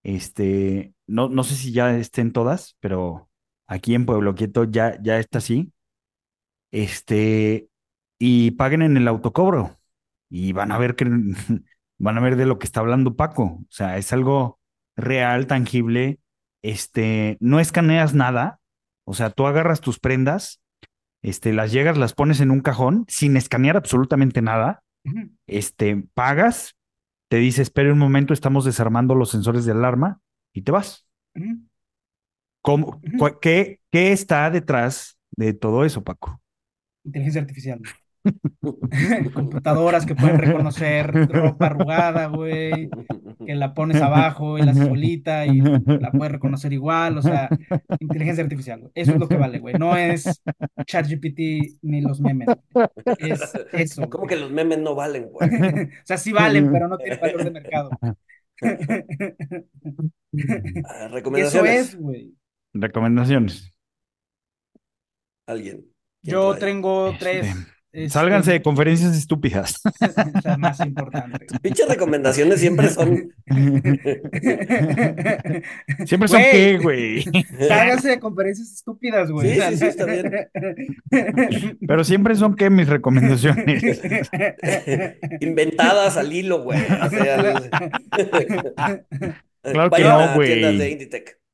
[0.03, 3.26] Este, no, no sé si ya estén todas, pero
[3.68, 5.72] aquí en Pueblo Quieto ya, ya está así.
[6.72, 7.70] Este,
[8.20, 9.80] y paguen en el autocobro
[10.30, 11.05] y van a ver que
[11.97, 13.43] van a ver de lo que está hablando Paco.
[13.43, 14.59] O sea, es algo
[14.95, 16.20] real, tangible.
[16.61, 18.59] Este, no escaneas nada.
[19.05, 20.61] O sea, tú agarras tus prendas,
[21.22, 24.84] este, las llegas, las pones en un cajón sin escanear absolutamente nada
[25.47, 26.76] este, pagas,
[27.30, 30.22] te dice, espere un momento, estamos desarmando los sensores de alarma
[30.53, 31.05] y te vas.
[32.68, 33.18] ¿Cómo, Ujú.
[33.18, 36.41] cu- qué, qué está detrás de todo eso, Paco?
[37.05, 37.80] Inteligencia artificial.
[39.34, 42.89] Computadoras que pueden reconocer ropa arrugada, güey,
[43.45, 47.47] que la pones abajo y la haces solita y la puedes reconocer igual, o sea,
[48.01, 48.91] inteligencia artificial, güey.
[48.95, 49.76] Eso es lo que vale, güey.
[49.76, 50.41] No es
[50.86, 51.39] ChatGPT
[51.84, 52.49] ni los memes.
[52.74, 52.88] güey.
[53.20, 54.09] Es eso.
[54.09, 54.36] ¿Cómo güey.
[54.36, 55.49] que los memes no valen, güey?
[56.03, 57.89] O sea, sí valen, pero no tienen valor de mercado.
[58.61, 59.68] Ah,
[60.34, 61.89] Y eso Recomendaciones.
[61.89, 62.34] es, güey.
[62.82, 63.71] Recomendaciones.
[65.47, 65.86] Alguien.
[66.23, 66.71] ¿Quién Yo trae?
[66.71, 67.19] tengo Este.
[67.19, 67.55] tres.
[67.93, 69.80] Este, Sálganse de conferencias estúpidas.
[70.36, 71.47] o sea, más importante.
[71.61, 73.34] Pinches recomendaciones siempre son.
[76.05, 77.23] Siempre son qué, güey.
[77.67, 79.55] Sálganse de conferencias estúpidas, güey.
[79.55, 80.32] Sí, sí, sí, está bien.
[81.88, 83.82] Pero siempre son qué mis recomendaciones.
[85.39, 86.80] Inventadas al hilo, güey.
[86.80, 87.53] O sea,
[89.63, 90.61] Claro que no, güey.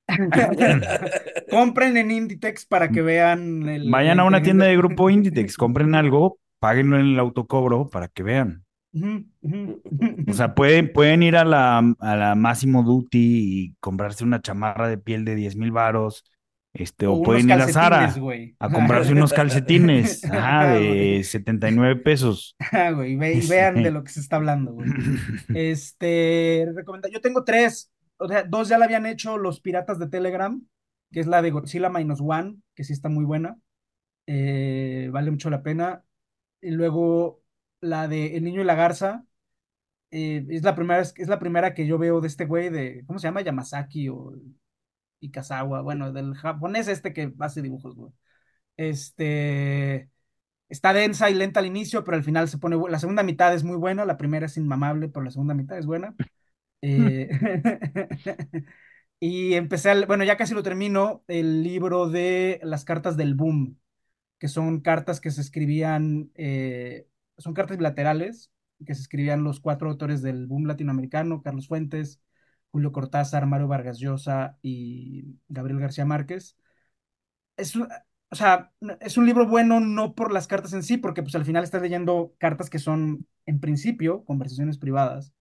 [1.50, 3.90] Compren en Inditex para que vean el.
[3.90, 8.24] Vayan a una tienda de grupo Inditex, compren algo, páguenlo en el autocobro para que
[8.24, 8.64] vean.
[10.28, 14.88] O sea, pueden, pueden ir a la, a la Massimo Duty y comprarse una chamarra
[14.88, 16.24] de piel de 10 mil varos,
[16.74, 18.14] este, o, pueden ir a Zara
[18.60, 22.56] a comprarse unos calcetines, ajá, de 79 pesos.
[22.72, 24.90] Ah, güey, ve- vean de lo que se está hablando, güey.
[25.56, 30.10] Este, recomenda, yo tengo tres, o sea, dos ya la habían hecho los piratas de
[30.10, 30.66] Telegram,
[31.12, 33.58] que es la de Godzilla Minus One, que sí está muy buena,
[34.28, 36.04] eh, vale mucho la pena.
[36.62, 37.44] Y luego
[37.82, 39.26] la de El Niño y la Garza,
[40.12, 43.20] eh, es la primera, es la primera que yo veo de este güey de, ¿cómo
[43.20, 43.42] se llama?
[43.42, 44.34] Yamazaki o
[45.20, 48.12] Ikazawa, bueno, del japonés este que hace dibujos, güey.
[48.78, 50.10] Este,
[50.70, 53.64] está densa y lenta al inicio, pero al final se pone, la segunda mitad es
[53.64, 56.16] muy buena, la primera es inmamable, pero la segunda mitad es buena.
[56.86, 57.30] Eh,
[59.20, 63.80] y empecé, bueno, ya casi lo termino, el libro de las cartas del boom,
[64.38, 67.08] que son cartas que se escribían, eh,
[67.38, 68.52] son cartas bilaterales,
[68.86, 72.22] que se escribían los cuatro autores del boom latinoamericano, Carlos Fuentes,
[72.72, 76.58] Julio Cortázar, Mario Vargas Llosa y Gabriel García Márquez.
[77.56, 81.36] Es, o sea, es un libro bueno no por las cartas en sí, porque pues
[81.36, 85.34] al final estás leyendo cartas que son, en principio, conversaciones privadas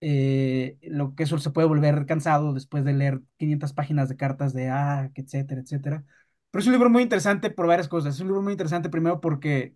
[0.00, 4.52] eh, lo que eso se puede volver cansado después de leer 500 páginas de cartas
[4.54, 6.04] de ah, etcétera, etcétera.
[6.50, 8.14] Pero es un libro muy interesante por varias cosas.
[8.14, 9.74] Es un libro muy interesante primero porque,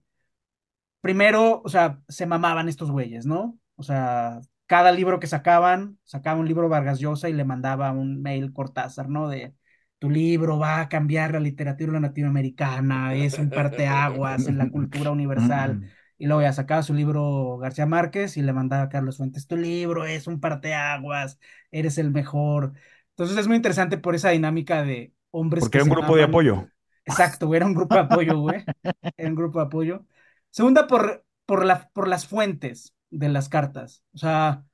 [1.00, 3.58] primero, o sea, se mamaban estos güeyes, ¿no?
[3.76, 8.22] O sea, cada libro que sacaban, sacaba un libro Vargas Llosa y le mandaba un
[8.22, 9.28] mail Cortázar, ¿no?
[9.28, 9.54] De
[9.98, 15.90] tu libro va a cambiar la literatura latinoamericana, es un parteaguas en la cultura universal.
[16.18, 19.56] Y luego ya sacaba su libro García Márquez y le mandaba a Carlos Fuentes, tu
[19.56, 21.38] libro es un parteaguas,
[21.70, 22.72] eres el mejor.
[23.10, 26.22] Entonces es muy interesante por esa dinámica de hombres Porque que era un grupo de
[26.24, 26.68] apoyo.
[27.04, 28.64] Exacto, güey, era un grupo de apoyo, güey.
[29.16, 30.06] Era un grupo de apoyo.
[30.50, 34.02] Segunda, por, por, la, por las fuentes de las cartas.
[34.14, 34.64] O sea,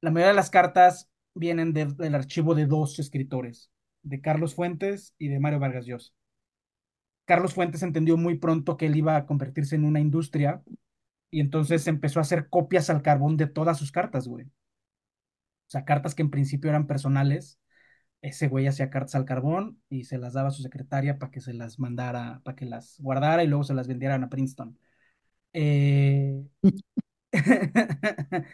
[0.00, 3.70] la mayoría de las cartas vienen de- del archivo de dos escritores,
[4.02, 6.12] de Carlos Fuentes y de Mario Vargas Llosa.
[7.24, 10.62] Carlos Fuentes entendió muy pronto que él iba a convertirse en una industria
[11.36, 14.46] y entonces empezó a hacer copias al carbón de todas sus cartas, güey.
[14.46, 14.50] O
[15.66, 17.60] sea, cartas que en principio eran personales.
[18.22, 21.42] Ese güey hacía cartas al carbón y se las daba a su secretaria para que
[21.42, 24.78] se las mandara, para que las guardara y luego se las vendieran a Princeton.
[25.52, 26.42] Eh,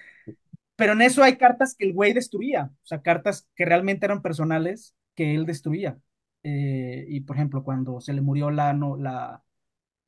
[0.77, 4.23] Pero en eso hay cartas que el güey destruía, o sea, cartas que realmente eran
[4.23, 6.01] personales que él destruía.
[6.43, 9.45] Eh, y por ejemplo, cuando se le murió la, no, la,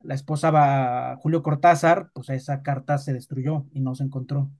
[0.04, 0.50] la esposa
[1.12, 4.50] a Julio Cortázar, pues esa carta se destruyó y no se encontró.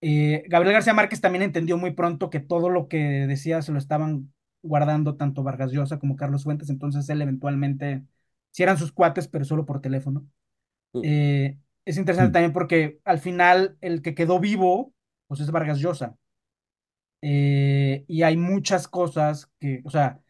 [0.00, 3.78] Eh, Gabriel García Márquez también entendió muy pronto que todo lo que decía se lo
[3.78, 8.04] estaban guardando tanto Vargas Llosa como Carlos Fuentes, entonces él eventualmente,
[8.50, 10.26] si eran sus cuates, pero solo por teléfono.
[11.02, 12.32] Eh, es interesante Mm.
[12.32, 14.94] también porque al final el que quedó vivo,
[15.28, 16.16] pues es Vargas Llosa.
[17.22, 20.20] Eh, y hay muchas cosas que, o sea,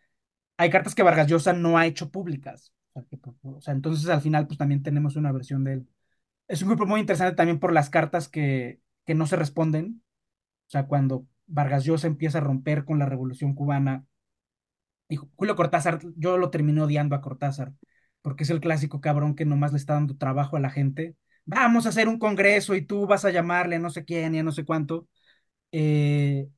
[0.58, 2.72] hay cartas que Vargas Llosa no ha hecho públicas.
[2.94, 5.74] O sea, que, pues, o sea, entonces al final pues también tenemos una versión de
[5.74, 5.88] él.
[6.48, 10.02] Es un grupo muy interesante también por las cartas que, que no se responden.
[10.68, 14.06] O sea, cuando Vargas Llosa empieza a romper con la Revolución Cubana
[15.08, 17.72] y Julio Cortázar, yo lo terminé odiando a Cortázar,
[18.22, 21.16] porque es el clásico cabrón que nomás le está dando trabajo a la gente.
[21.44, 24.38] Vamos a hacer un congreso y tú vas a llamarle a no sé quién y
[24.38, 25.08] a no sé cuánto.
[25.72, 26.48] Eh,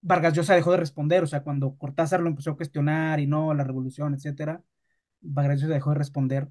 [0.00, 3.54] Vargas Llosa dejó de responder, o sea, cuando Cortázar lo empezó a cuestionar y no,
[3.54, 4.62] la revolución, etcétera,
[5.20, 6.48] Llosa dejó de responder.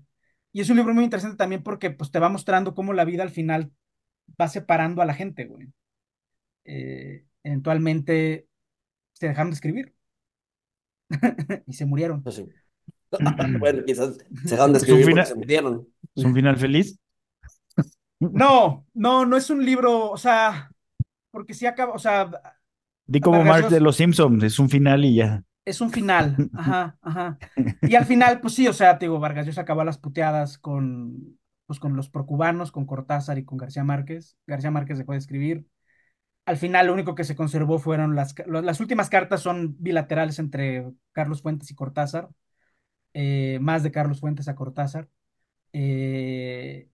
[0.52, 3.24] Y es un libro muy interesante también porque pues, te va mostrando cómo la vida
[3.24, 3.72] al final
[4.40, 5.68] va separando a la gente, güey.
[6.66, 8.48] Eh, eventualmente
[9.14, 9.96] se dejaron de escribir
[11.68, 12.24] y se murieron.
[12.24, 12.48] Pues sí.
[13.60, 15.88] Bueno, quizás se dejaron de ¿Es un escribir porque final- se murieron.
[16.16, 17.00] ¿Es un final feliz?
[18.20, 20.72] No, no, no es un libro, o sea,
[21.32, 22.30] porque sí acaba, o sea,
[23.06, 25.44] Di como Marx de los Simpsons, es un final y ya.
[25.68, 27.42] Es un final, ajá, ajá.
[27.84, 30.58] Y al final, pues sí, o sea, te digo, Vargas Llosa acabó a las puteadas
[30.58, 34.38] con, pues con los procubanos, con Cortázar y con García Márquez.
[34.48, 35.68] García Márquez dejó de escribir.
[36.46, 40.92] Al final, lo único que se conservó fueron las, las últimas cartas son bilaterales entre
[41.14, 42.30] Carlos Fuentes y Cortázar,
[43.14, 45.10] eh, más de Carlos Fuentes a Cortázar.
[45.74, 46.90] Eh,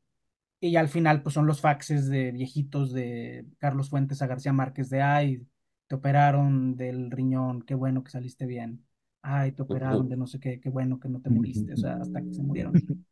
[0.61, 4.89] Y al final, pues son los faxes de viejitos de Carlos Fuentes a García Márquez
[4.89, 5.47] de, ay,
[5.93, 8.83] te operaron del riñón, qué bueno que saliste bien.
[9.21, 11.97] Ay, te operaron de no sé qué, qué bueno que no te muriste, o sea,
[11.97, 12.73] hasta que se murieron.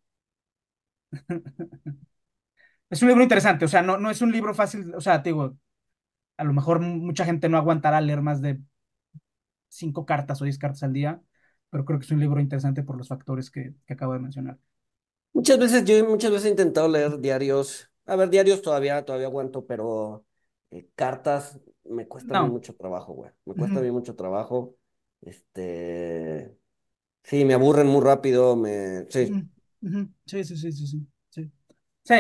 [2.90, 5.30] Es un libro interesante, o sea, no, no es un libro fácil, o sea, te
[5.30, 5.56] digo,
[6.38, 8.60] a lo mejor mucha gente no aguantará leer más de
[9.70, 11.22] cinco cartas o diez cartas al día,
[11.70, 14.58] pero creo que es un libro interesante por los factores que, que acabo de mencionar.
[15.34, 17.92] Muchas veces, yo muchas veces he intentado leer diarios.
[18.08, 20.26] A ver, diarios todavía, todavía aguanto, pero
[20.72, 22.50] eh, cartas me cuesta a mí No.
[22.50, 23.32] mucho trabajo, güey.
[23.46, 24.78] Me cuesta a Ujú, mí mucho trabajo.
[25.22, 26.58] Este,
[27.24, 29.40] sí, me aburren muy rápido, me, sí.
[30.26, 31.52] Sí, sí, sí, sí, sí, sí.
[32.04, 32.16] Sí,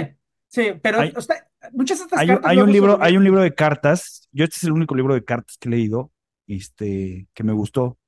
[0.47, 3.23] sí, pero Hay, o sea, muchas de estas hay, cartas hay un libro, hay un
[3.23, 4.29] libro de cartas.
[4.31, 6.11] Yo este es el único libro de cartas que he leído,
[6.47, 7.99] este, que me gustó.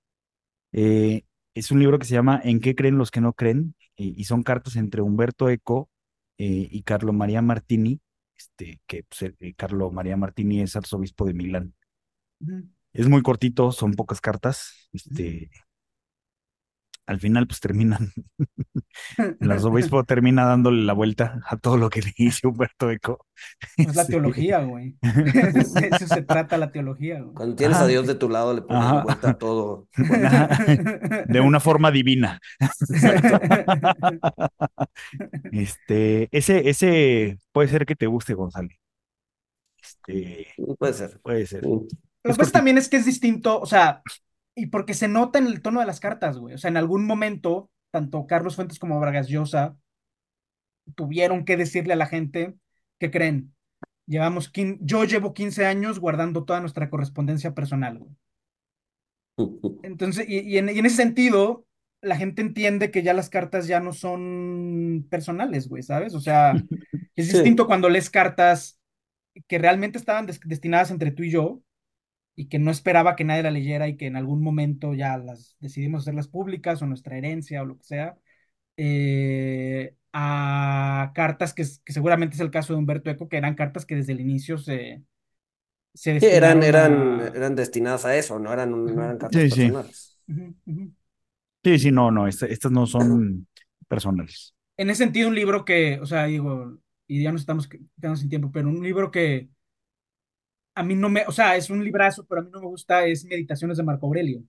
[0.73, 1.23] Eh,
[1.55, 3.75] es un libro que se llama ¿En qué creen los que no creen?
[3.97, 5.89] Eh, y son cartas entre Humberto Eco
[6.39, 8.01] eh, y Carlo María Martini,
[8.37, 11.73] este, que pues, eh, Carlo María Martini es arzobispo de Milán.
[12.93, 14.89] Es muy cortito, son pocas cartas.
[14.91, 15.49] Este,
[17.05, 18.11] al final, pues terminan,
[19.39, 23.25] el arzobispo termina dándole la vuelta a todo lo que le dice Humberto Eco.
[23.77, 24.11] Pues la Sí.
[24.13, 24.95] teología, güey.
[25.01, 27.33] De eso se trata la teología, güey.
[27.33, 29.87] Cuando tienes a Dios de tu lado, le pones la vuelta a todo.
[31.27, 32.39] de una forma divina.
[32.59, 33.39] Exacto.
[35.51, 38.69] Este, ese, ese puede ser que te guste, Gonzalo.
[39.81, 40.47] Este,
[40.77, 41.19] Puede ser.
[41.21, 41.63] puede ser.
[41.63, 41.85] Lo
[42.23, 44.01] Es que pasa también es que es distinto, o sea,
[44.55, 46.55] y porque se nota en el tono de las cartas, güey.
[46.55, 49.75] O sea, en algún momento, tanto Carlos Fuentes como Vargas Llosa
[50.95, 52.55] tuvieron que decirle a la gente
[52.99, 53.53] que creen.
[54.05, 58.11] Llevamos, quin- yo llevo 15 años guardando toda nuestra correspondencia personal, güey.
[59.83, 61.65] Entonces, y, y en, y en ese sentido,
[62.01, 66.13] la gente entiende que ya las cartas ya no son personales, güey, ¿sabes?
[66.15, 66.53] O sea,
[67.15, 67.33] es Sí.
[67.33, 68.79] distinto cuando lees cartas
[69.47, 71.61] que realmente estaban des- destinadas entre tú y yo
[72.35, 75.55] y que no esperaba que nadie la leyera y que en algún momento ya las
[75.59, 78.17] decidimos hacerlas públicas o nuestra herencia o lo que sea,
[78.77, 83.85] eh, a cartas que, que seguramente es el caso de Humberto Eco, que eran cartas
[83.85, 85.03] que desde el inicio se,
[85.95, 87.35] se Sí, eran, eran, a...
[87.35, 89.73] eran destinadas a eso, no eran, no eran cartas Sí, sí.
[89.73, 90.19] personales.
[90.27, 90.93] ujú, ujú.
[91.63, 93.47] Sí, sí, no, no, esta- estas no son
[93.87, 94.53] personales.
[94.77, 98.29] En ese sentido, un libro que, o sea, digo, y ya nos estamos quedando sin
[98.29, 99.49] tiempo, pero un libro que
[100.75, 103.05] a mí no me, o sea, es un librazo, pero a mí no me gusta,
[103.05, 104.43] es Meditaciones de Marco Aurelio.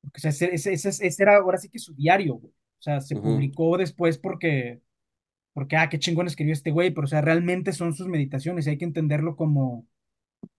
[0.00, 2.52] Porque, o sea, ese, ese, ese- ese era ahora sí que su diario, güey.
[2.52, 3.22] O sea, se Ujú.
[3.26, 4.80] publicó después porque,
[5.54, 8.70] porque, ah, qué chingón escribió este güey, pero, o sea, realmente son sus meditaciones y
[8.70, 9.86] hay que entenderlo como,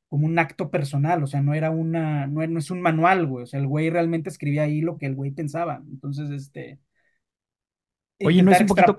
[0.09, 3.43] como un acto personal, o sea, no era una, no, no es un manual, güey.
[3.43, 5.83] O sea, el güey realmente escribía ahí lo que el güey pensaba.
[5.91, 6.79] Entonces, este,
[8.21, 8.95] Oye, ¿no es un poquito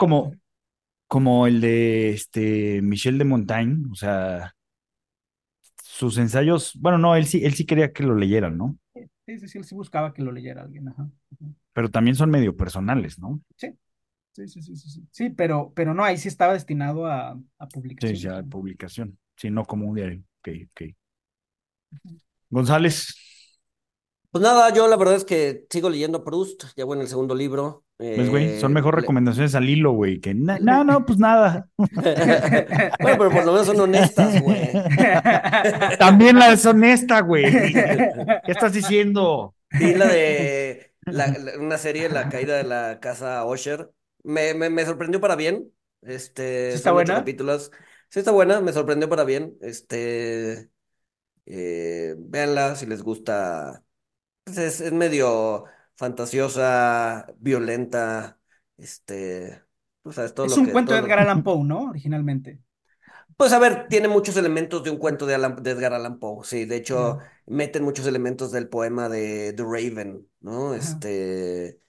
[1.08, 3.84] como el de este Michel de Montaigne?
[3.92, 4.54] O sea,
[5.99, 8.78] sus ensayos, bueno, no, él sí, él sí quería que lo leyeran, ¿no?
[9.26, 11.09] Sí, sí, sí, él sí buscaba que lo leyera alguien, ajá.
[11.32, 11.47] ajá.
[11.72, 13.40] Pero también son medio personales, ¿no?
[13.57, 13.68] Sí,
[14.32, 15.09] sí, sí, sí, sí, sí.
[15.12, 17.70] Sí, pero, pero no, ahí sí estaba destinado a, a
[18.01, 18.18] Sí, publicación.
[18.18, 18.45] ya, sí.
[18.45, 19.18] publicación.
[19.36, 20.22] Sí, no como un diario.
[20.40, 20.82] Ok, ok.
[22.51, 23.14] González,
[24.30, 27.34] Pues nada, yo la verdad es que sigo leyendo Proust, ya voy en el segundo
[27.34, 27.84] libro.
[28.14, 28.55] ¿Ves, güey?
[28.55, 31.68] Son Eh, mejor recomendaciones al hilo, güey, que no, no, pues nada.
[33.01, 34.84] Bueno, pero por lo menos son honestas, güey.
[35.99, 37.45] También la deshonesta, güey.
[38.45, 39.55] ¿Qué estás diciendo?
[39.78, 43.90] Sí, la de la- la- una serie, La caída de la casa Usher.
[44.22, 45.72] Me, me, me sorprendió para bien.
[46.03, 47.14] Este, ¿Sí está buena?
[47.16, 47.70] capítulos.
[48.11, 49.57] Sí está buena, me sorprendió para bien.
[49.61, 50.70] Este,
[51.47, 53.84] eh, véanla si les gusta.
[54.45, 55.64] Pues es, es medio
[55.97, 58.40] fantasiosa, violenta.
[58.76, 59.62] Este,
[60.34, 61.86] todo Es lo un que, cuento todo de Edgar Allan Poe, ¿no?
[61.90, 62.61] Originalmente.
[63.36, 66.45] Pues a ver, tiene muchos elementos de un cuento de, Alan- de Edgar Allan Poe,
[66.45, 70.74] sí, de hecho, meten muchos elementos del poema de The Raven, ¿no?
[70.74, 71.80] Este,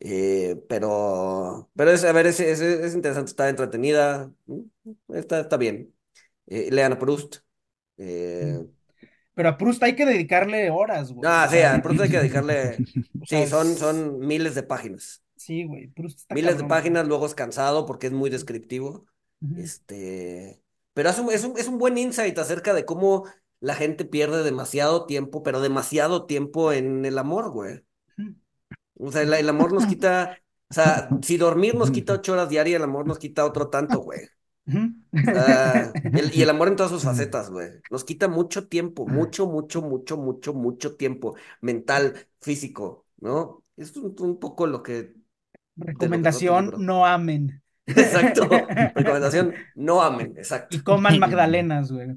[0.00, 4.32] eh, pero, pero es, a ver, es, es, es interesante, está entretenida,
[5.08, 5.94] está, está bien.
[6.46, 7.38] Eh, lean a Proust.
[7.98, 8.60] eh.
[9.34, 11.30] Pero a Proust hay que dedicarle horas, güey.
[11.30, 12.84] ah, O sí, sea, a Proust hay que dedicarle,
[13.20, 16.64] o sea, sí, son, es- son miles de páginas, Sí, güey, Proust está miles de
[16.64, 19.06] cabrón, páginas, luego es cansado porque es muy descriptivo.
[19.54, 20.62] Este,
[20.94, 23.26] pero es un, es un, es un buen insight acerca de cómo
[23.60, 27.84] la gente pierde demasiado tiempo, pero demasiado tiempo en el amor, güey.
[28.98, 30.38] O sea, el, el amor nos quita,
[30.70, 34.00] o sea, si dormir nos quita ocho horas diarias, el amor nos quita otro tanto,
[34.00, 34.20] güey.
[34.66, 37.68] El- y el amor en todas sus facetas, güey.
[37.90, 43.62] Nos quita mucho tiempo, mucho, mucho, mucho, mucho, mucho tiempo mental, físico, ¿no?
[43.76, 45.16] Es un, un poco lo que, de lo que trata
[45.78, 46.78] el Recomendación, libro.
[46.78, 47.58] no amen.
[47.86, 48.48] Exacto.
[48.94, 50.76] Recomendación, no amen, exacto.
[50.76, 52.12] Y coman magdalenas, güey.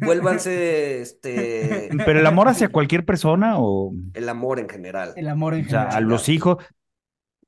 [0.00, 5.14] Vuélvanse, este, ¿Pero el amor hacia cualquier persona o, el amor en general.
[5.16, 6.04] El amor en o sea, a general.
[6.10, 6.58] los hijos?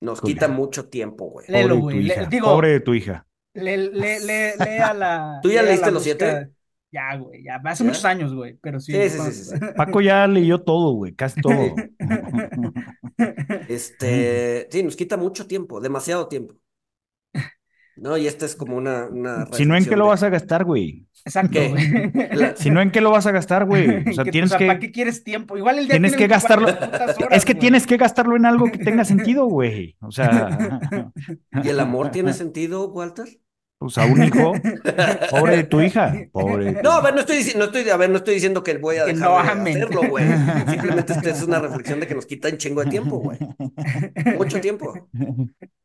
[0.00, 0.32] Nos Híjole.
[0.34, 1.46] quita mucho tiempo, güey.
[1.48, 2.24] Léelo, Pobre de tu güey, le- hija.
[2.26, 3.26] digo- Pobre de tu hija.
[3.56, 5.38] Le, le, le, lea la.
[5.42, 6.50] ¿Tú ya leíste los siete?
[6.92, 7.56] Ya, güey, ya.
[7.64, 7.88] Hace ¿Ya?
[7.88, 8.92] muchos años, güey, pero sí.
[8.92, 9.54] Sí, sí, sí, sí, sí.
[9.76, 11.74] Paco ya leyó todo, güey, casi todo.
[13.68, 16.54] Este, sí, nos quita mucho tiempo, demasiado tiempo.
[17.96, 20.64] No, y esta es como una, una Si no, ¿en qué lo vas a gastar,
[20.64, 21.06] güey?
[21.24, 21.68] Exacto, ¿Qué?
[21.68, 22.12] güey.
[22.32, 24.04] La- Si no, ¿en qué lo vas a gastar, güey?
[24.06, 25.56] O sea, Que, tienes o sea, ¿para que, qué quieres tiempo?
[25.56, 26.66] Igual el día tienes tiene que gastarlo.
[26.66, 27.60] 24 putas horas, Es que güey.
[27.60, 29.96] tienes que gastarlo en algo que tenga sentido, güey.
[30.00, 30.80] O sea,
[31.62, 33.26] ¿Y el amor tiene sentido, Walter?
[33.78, 34.54] Pues a un hijo,
[35.30, 37.96] pobre de tu hija, pobre tu No, a ver, no estoy diciendo, no estoy, a
[37.96, 40.24] ver, no estoy diciendo que voy a dejar no de hacerlo, güey.
[40.70, 43.38] Simplemente esta es una reflexión de que nos quita un chingo de tiempo, güey.
[44.36, 44.94] Mucho tiempo.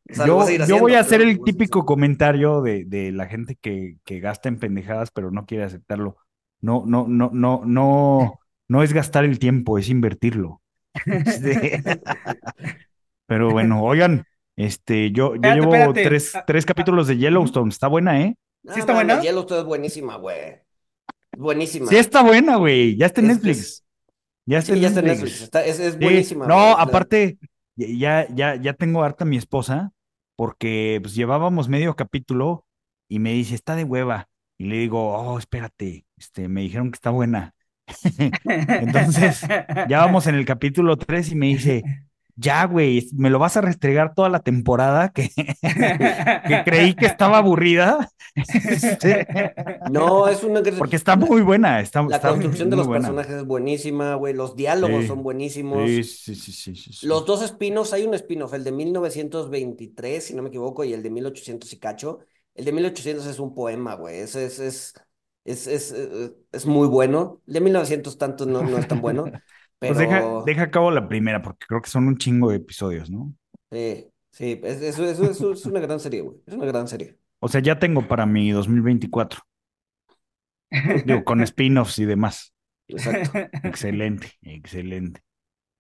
[0.10, 3.12] O sea, lo Yo, yo voy a hacer pero el a típico comentario de, de
[3.12, 6.18] la gente que, que gasta en pendejadas, pero no quiere aceptarlo.
[6.62, 10.62] No, no, no, no, no, no es gastar el tiempo, es invertirlo.
[11.06, 11.82] Este,
[13.26, 14.26] Pero bueno, oigan,
[14.56, 16.04] este, yo, yo Espérate, llevo espérate.
[16.04, 18.36] tres, Ah, tres capítulos de Yellowstone, está buena, ¿eh?
[18.64, 19.22] No, ¿Sí está buena?
[19.22, 20.60] Yellowstone es buenísima, güey.
[21.38, 21.88] Buenísima.
[21.88, 23.58] Sí está buena, güey, ya está en Es- Netflix.
[23.60, 23.84] es-
[24.46, 25.24] Ya está Sí, en ya está en Netflix.
[25.32, 25.44] Netflix.
[25.44, 26.76] Está, es, es Sí, buenísima, no, güey.
[26.78, 27.38] Aparte,
[27.76, 29.92] ya, ya, ya tengo harta a mi esposa,
[30.36, 32.66] porque pues llevábamos medio capítulo
[33.08, 34.28] y me dice, está de hueva.
[34.58, 37.54] Y le digo, oh, espérate, este, me dijeron que está buena.
[38.46, 39.42] Entonces,
[39.90, 41.84] ya vamos en el capítulo 3 y me dice,
[42.36, 45.30] ya, güey, me lo vas a restregar toda la temporada que,
[46.46, 48.10] que creí que estaba aburrida.
[49.86, 50.62] No, es una.
[50.78, 53.08] porque está muy buena, está, La está construcción de los buena.
[53.08, 54.34] personajes es buenísima, güey.
[54.34, 56.04] Los diálogos Sí, son buenísimos.
[56.04, 56.74] Sí, sí, sí.
[57.02, 61.02] Los dos spin-offs, hay un spin-off, el de 1923, si no me equivoco, y el
[61.04, 62.20] de 1800 y cacho.
[62.54, 64.20] El de 1800 es un poema, güey.
[64.20, 64.94] Es, es, es,
[65.46, 65.96] es, es,
[66.52, 67.42] es muy bueno.
[67.48, 69.32] El de 1900 tanto no, no es tan bueno,
[69.88, 73.10] Pues deja, deja a cabo la primera, porque creo que son un chingo de episodios,
[73.10, 73.34] ¿no?
[73.72, 76.38] sí, sí, es, es, es, es- es una gran serie, güey.
[76.46, 77.18] Es una gran serie.
[77.40, 79.42] O sea, ya tengo para mi 2024.
[81.04, 82.54] Digo, con spin-offs y demás.
[82.88, 83.38] Exacto.
[83.64, 85.22] Excelente, excelente.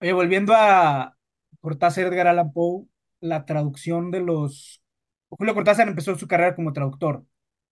[0.02, 1.18] Oye, volviendo a
[1.60, 2.86] Cortázar Edgar Allan Poe,
[3.20, 4.82] la traducción de los...
[5.30, 7.26] Julio Cortázar empezó su carrera como traductor.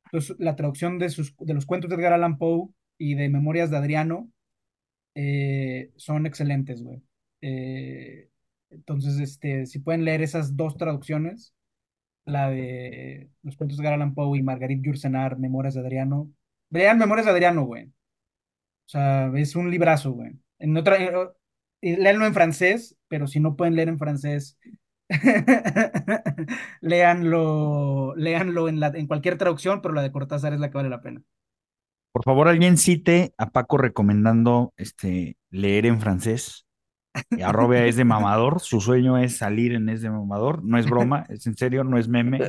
[0.06, 3.70] Entonces, la traducción de, sus, de los cuentos de Edgar Allan Poe y de Memorias
[3.72, 4.30] de Adriano
[5.16, 7.01] eh, son excelentes, güey.
[7.41, 8.30] Eh,
[8.70, 11.53] entonces, este, si pueden leer esas dos traducciones,
[12.26, 16.32] la de los cuentos de Edgar Allan Poe y Marguerite Yourcenar, Memorias de Adriano.
[16.70, 17.86] Lean Memorias de Adriano, güey.
[17.86, 17.91] O
[18.88, 20.34] sea, es un librazo, güey.
[20.60, 21.12] En otra, eh,
[21.82, 24.57] y léanlo en francés, pero si no pueden leer en francés,
[26.82, 30.89] léanlo, léanlo en, la, en cualquier traducción, pero la de Cortázar es la que vale
[30.89, 31.22] la pena.
[32.12, 36.66] Por favor, alguien cite a Paco recomendando este, leer en francés.
[37.32, 38.62] Y Arroba es de mamador.
[38.62, 40.64] Su sueño es salir en es de mamador.
[40.64, 42.39] No es broma, es en serio, no es meme.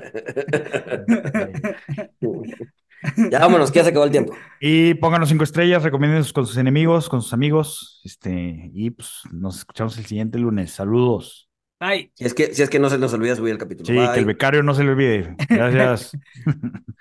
[3.30, 4.34] Ya vámonos, que ya se acabó el tiempo.
[4.61, 8.00] Y pónganos cinco estrellas, recomiéndenos con sus enemigos, con sus amigos.
[8.04, 10.72] Este, y pues nos escuchamos el siguiente lunes.
[10.72, 11.48] Saludos.
[11.78, 12.12] Ay.
[12.14, 13.86] Si es que, si es que no se nos olvida subir el capítulo.
[13.86, 14.34] Sí, que el Bye.
[14.34, 15.34] becario no se le olvide.
[15.48, 16.12] Gracias.